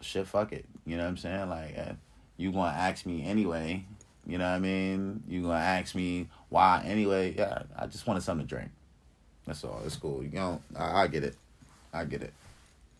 shit, 0.00 0.26
fuck 0.26 0.52
it. 0.52 0.64
You 0.84 0.96
know 0.96 1.04
what 1.04 1.10
I'm 1.10 1.16
saying? 1.16 1.48
Like, 1.48 1.78
uh, 1.78 1.92
you 2.36 2.52
gonna 2.52 2.76
ask 2.76 3.06
me 3.06 3.24
anyway. 3.24 3.84
You 4.26 4.38
know 4.38 4.44
what 4.44 4.56
I 4.56 4.58
mean? 4.58 5.22
You 5.28 5.42
gonna 5.42 5.54
ask 5.54 5.94
me 5.94 6.28
why 6.48 6.82
anyway? 6.84 7.34
Yeah, 7.36 7.62
I 7.76 7.86
just 7.86 8.06
wanted 8.06 8.22
something 8.22 8.46
to 8.46 8.54
drink. 8.54 8.70
That's 9.46 9.64
all. 9.64 9.80
It's 9.84 9.96
cool. 9.96 10.22
You 10.22 10.30
know, 10.30 10.62
I, 10.76 11.02
I 11.02 11.06
get 11.06 11.24
it. 11.24 11.36
I 11.92 12.04
get 12.04 12.22
it. 12.22 12.32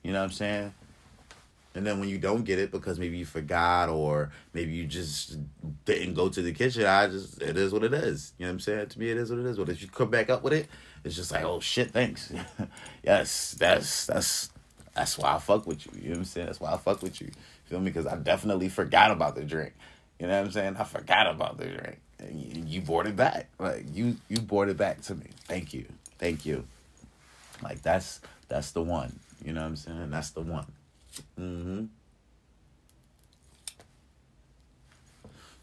You 0.03 0.13
know 0.13 0.21
what 0.21 0.27
I'm 0.27 0.33
saying? 0.33 0.75
And 1.79 1.87
then 1.87 2.01
when 2.01 2.09
you 2.09 2.19
don't 2.19 2.43
get 2.43 2.59
it 2.59 2.73
because 2.73 2.99
maybe 2.99 3.19
you 3.19 3.25
forgot 3.25 3.89
or 3.89 4.33
maybe 4.53 4.73
you 4.73 4.85
just 4.85 5.37
didn't 5.85 6.15
go 6.15 6.29
to 6.29 6.43
the 6.43 6.51
kitchen, 6.51 6.85
I 6.85 7.07
just 7.07 7.41
it 7.41 7.57
is 7.57 7.73
what 7.73 7.85
it 7.85 7.95
is. 7.95 8.33
You 8.37 8.47
know 8.47 8.51
what 8.51 8.55
I'm 8.55 8.61
saying? 8.61 8.89
To 8.89 8.99
me, 8.99 9.11
it 9.11 9.17
is 9.17 9.31
what 9.31 9.39
it 9.39 9.47
is. 9.47 9.59
But 9.59 9.69
if 9.69 9.81
you 9.81 9.87
come 9.87 10.11
back 10.11 10.29
up 10.29 10.43
with 10.43 10.55
it, 10.55 10.67
it's 11.05 11.15
just 11.15 11.31
like, 11.31 11.45
oh 11.45 11.61
shit, 11.61 11.93
thanks. 11.93 12.33
yes, 13.05 13.55
that's 13.61 14.07
that's 14.07 14.51
that's 14.93 15.17
why 15.17 15.37
I 15.37 15.39
fuck 15.39 15.69
with 15.69 15.87
you. 15.87 15.93
You 15.95 16.09
know 16.09 16.11
what 16.15 16.19
I'm 16.19 16.25
saying? 16.25 16.47
That's 16.47 16.59
why 16.59 16.73
I 16.73 16.79
fuck 16.79 17.01
with 17.01 17.21
you. 17.21 17.31
Feel 17.67 17.79
me? 17.79 17.93
Because 17.93 18.09
I 18.09 18.17
definitely 18.17 18.69
forgot 18.69 19.13
about 19.13 19.37
the 19.37 19.45
drink. 19.45 19.73
You 20.19 20.27
know 20.27 20.37
what 20.37 20.47
I'm 20.47 20.51
saying? 20.51 20.77
I 20.79 20.83
forgot 20.83 21.29
about 21.29 21.59
the 21.59 21.67
drink. 21.67 22.01
And 22.19 22.41
you, 22.41 22.65
you 22.67 22.81
brought 22.81 23.07
it 23.07 23.15
back. 23.15 23.51
Like 23.61 23.85
you 23.93 24.17
you 24.29 24.41
brought 24.41 24.69
it 24.69 24.77
back 24.77 25.03
to 25.03 25.15
me. 25.15 25.27
Thank 25.47 25.73
you. 25.73 25.85
Thank 26.19 26.45
you. 26.45 26.65
Like 27.63 27.83
that's 27.83 28.21
that's 28.49 28.73
the 28.73 28.83
one. 28.83 29.21
You 29.45 29.53
know 29.53 29.61
what 29.61 29.69
I'm 29.69 29.77
saying? 29.77 30.11
That's 30.11 30.31
the 30.31 30.41
one. 30.41 30.67
Mm-hmm. 31.39 31.85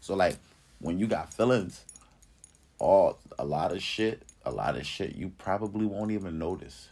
So 0.00 0.14
like 0.14 0.36
when 0.78 0.98
you 0.98 1.06
got 1.06 1.32
feelings, 1.32 1.84
all 2.78 3.18
a 3.38 3.44
lot 3.44 3.72
of 3.72 3.82
shit, 3.82 4.22
a 4.44 4.50
lot 4.50 4.76
of 4.76 4.86
shit 4.86 5.16
you 5.16 5.32
probably 5.38 5.86
won't 5.86 6.12
even 6.12 6.38
notice. 6.38 6.88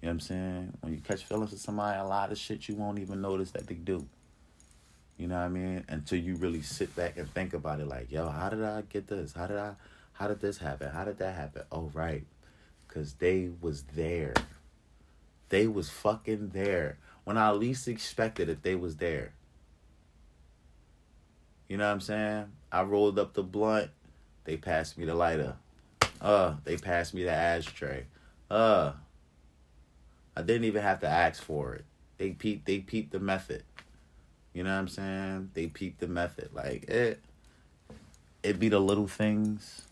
You 0.00 0.06
know 0.06 0.10
what 0.10 0.12
I'm 0.14 0.20
saying? 0.20 0.72
When 0.80 0.92
you 0.94 1.00
catch 1.00 1.24
feelings 1.24 1.50
with 1.50 1.60
somebody, 1.60 2.00
a 2.00 2.04
lot 2.04 2.32
of 2.32 2.38
shit 2.38 2.68
you 2.68 2.74
won't 2.74 2.98
even 2.98 3.20
notice 3.20 3.50
that 3.52 3.66
they 3.66 3.74
do. 3.74 4.06
You 5.18 5.28
know 5.28 5.36
what 5.36 5.44
I 5.44 5.48
mean? 5.48 5.84
Until 5.88 6.18
you 6.18 6.36
really 6.36 6.62
sit 6.62 6.96
back 6.96 7.18
and 7.18 7.32
think 7.32 7.54
about 7.54 7.78
it 7.80 7.86
like, 7.86 8.10
yo, 8.10 8.28
how 8.28 8.48
did 8.48 8.64
I 8.64 8.82
get 8.82 9.06
this? 9.06 9.34
How 9.34 9.46
did 9.46 9.58
I 9.58 9.74
how 10.14 10.28
did 10.28 10.40
this 10.40 10.58
happen? 10.58 10.90
How 10.90 11.04
did 11.04 11.18
that 11.18 11.34
happen? 11.34 11.62
Oh 11.70 11.90
right. 11.92 12.24
Cause 12.88 13.14
they 13.18 13.50
was 13.60 13.82
there. 13.94 14.34
They 15.50 15.66
was 15.66 15.90
fucking 15.90 16.50
there 16.54 16.98
when 17.24 17.38
I 17.38 17.52
least 17.52 17.88
expected 17.88 18.48
it. 18.48 18.62
They 18.62 18.74
was 18.74 18.96
there. 18.96 19.32
You 21.68 21.76
know 21.76 21.86
what 21.86 21.92
I'm 21.92 22.00
saying? 22.00 22.46
I 22.70 22.82
rolled 22.82 23.18
up 23.18 23.34
the 23.34 23.42
blunt. 23.42 23.90
They 24.44 24.56
passed 24.56 24.98
me 24.98 25.04
the 25.04 25.14
lighter. 25.14 25.56
Uh, 26.20 26.54
they 26.64 26.76
passed 26.76 27.14
me 27.14 27.24
the 27.24 27.30
ashtray. 27.30 28.04
Uh, 28.50 28.92
I 30.36 30.42
didn't 30.42 30.64
even 30.64 30.82
have 30.82 31.00
to 31.00 31.08
ask 31.08 31.42
for 31.42 31.74
it. 31.74 31.84
They 32.18 32.30
peep. 32.30 32.64
They 32.64 32.78
peep 32.78 33.10
the 33.10 33.20
method. 33.20 33.64
You 34.52 34.64
know 34.64 34.70
what 34.70 34.80
I'm 34.80 34.88
saying? 34.88 35.50
They 35.54 35.66
peep 35.66 35.98
the 35.98 36.08
method. 36.08 36.50
Like 36.52 36.84
it. 36.84 37.20
It 38.42 38.58
be 38.58 38.68
the 38.68 38.80
little 38.80 39.06
things 39.06 39.82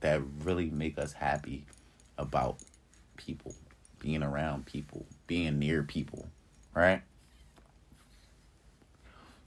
that 0.00 0.20
really 0.44 0.70
make 0.70 0.98
us 0.98 1.12
happy 1.12 1.64
about 2.18 2.58
people, 3.16 3.54
being 4.02 4.22
around 4.22 4.66
people, 4.66 5.06
being 5.28 5.60
near 5.60 5.84
people, 5.84 6.28
right? 6.74 7.02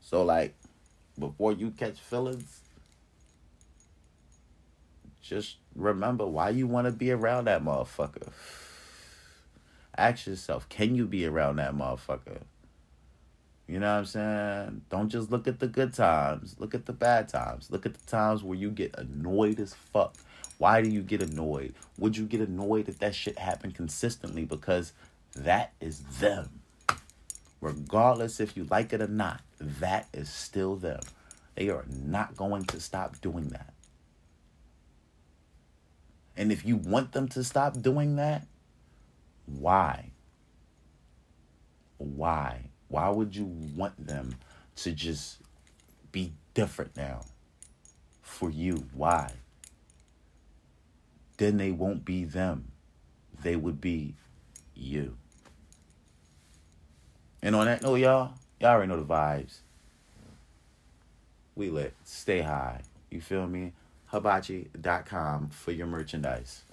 So 0.02 0.24
like 0.24 0.56
before 1.20 1.52
you 1.52 1.72
catch 1.72 2.00
feelings, 2.00 2.62
just 5.22 5.58
remember 5.76 6.26
why 6.26 6.50
you 6.50 6.68
want 6.68 6.86
to 6.86 6.92
be 6.92 7.12
around 7.12 7.46
that 7.46 7.64
motherfucker. 7.64 8.32
Ask 9.98 10.28
yourself, 10.28 10.70
can 10.70 10.96
you 10.96 11.06
be 11.06 11.26
around 11.26 11.58
that 11.58 11.74
motherfucker? 11.74 12.40
You 13.68 13.80
know 13.80 13.92
what 13.92 14.00
I'm 14.00 14.06
saying? 14.06 14.82
Don't 14.90 15.10
just 15.10 15.32
look 15.32 15.48
at 15.48 15.60
the 15.60 15.68
good 15.68 15.94
times. 15.94 16.56
Look 16.60 16.76
at 16.76 16.86
the 16.86 16.94
bad 16.94 17.28
times. 17.28 17.72
Look 17.72 17.86
at 17.86 17.96
the 17.96 18.06
times 18.06 18.44
where 18.44 18.58
you 18.58 18.70
get 18.70 18.96
annoyed 18.98 19.60
as 19.60 19.74
fuck. 19.74 20.16
Why 20.58 20.82
do 20.82 20.90
you 20.90 21.02
get 21.02 21.22
annoyed? 21.22 21.76
Would 21.98 22.18
you 22.18 22.26
get 22.26 22.42
annoyed 22.42 22.88
if 22.88 23.00
that 23.00 23.16
shit 23.16 23.38
happened 23.38 23.76
consistently? 23.76 24.46
Because 24.46 24.94
that 25.36 25.74
is 25.82 26.00
them. 26.20 26.62
Regardless 27.62 28.40
if 28.40 28.56
you 28.56 28.66
like 28.70 28.94
it 28.94 29.02
or 29.02 29.08
not, 29.08 29.42
that 29.60 30.08
is 30.14 30.30
still 30.30 30.76
them. 30.76 31.02
They 31.56 31.70
are 31.70 31.86
not 31.90 32.36
going 32.36 32.66
to 32.66 32.80
stop 32.80 33.20
doing 33.22 33.50
that. 33.50 33.74
And 36.38 36.52
if 36.52 36.66
you 36.66 36.76
want 36.76 37.14
them 37.14 37.28
to 37.30 37.44
stop 37.44 37.82
doing 37.82 38.18
that, 38.18 38.46
why? 39.46 40.12
Why? 41.98 42.70
Why 42.88 43.10
would 43.10 43.36
you 43.36 43.46
want 43.46 44.06
them 44.06 44.36
to 44.78 44.92
just 44.92 45.40
be 46.12 46.34
different 46.54 46.96
now? 46.98 47.22
For 48.22 48.50
you, 48.50 48.86
why? 48.94 49.32
Then 51.38 51.58
they 51.58 51.72
won't 51.72 52.06
be 52.06 52.26
them. 52.26 52.72
They 53.42 53.56
would 53.56 53.82
be 53.82 54.16
you. 54.74 55.18
And 57.42 57.56
on 57.56 57.66
that 57.66 57.84
note, 57.84 57.96
y'all, 57.96 58.34
y'all 58.60 58.72
already 58.72 58.90
know 58.90 59.00
the 59.00 59.06
vibes. 59.06 59.58
We 61.56 61.70
lit. 61.70 61.94
Stay 62.04 62.42
high. 62.42 62.82
You 63.10 63.22
feel 63.22 63.48
me? 63.48 63.74
Hibachi.com 64.08 65.50
for 65.50 65.72
your 65.72 65.88
merchandise. 65.88 66.64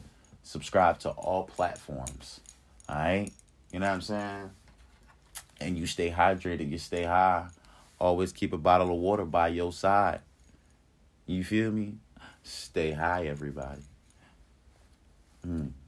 Subscribe 0.42 0.98
to 1.00 1.10
all 1.10 1.44
platforms. 1.44 2.40
Alright? 2.88 3.32
You 3.72 3.80
know 3.80 3.86
what 3.86 3.94
I'm 3.94 4.00
saying? 4.00 4.50
And 5.60 5.78
you 5.78 5.86
stay 5.86 6.10
hydrated, 6.10 6.70
you 6.70 6.78
stay 6.78 7.04
high. 7.04 7.46
Always 8.00 8.32
keep 8.32 8.52
a 8.52 8.58
bottle 8.58 8.90
of 8.90 8.98
water 8.98 9.24
by 9.24 9.48
your 9.48 9.72
side. 9.72 10.20
You 11.26 11.44
feel 11.44 11.70
me? 11.70 11.94
Stay 12.42 12.92
high, 12.92 13.26
everybody. 13.26 13.82
Mm. 15.46 15.81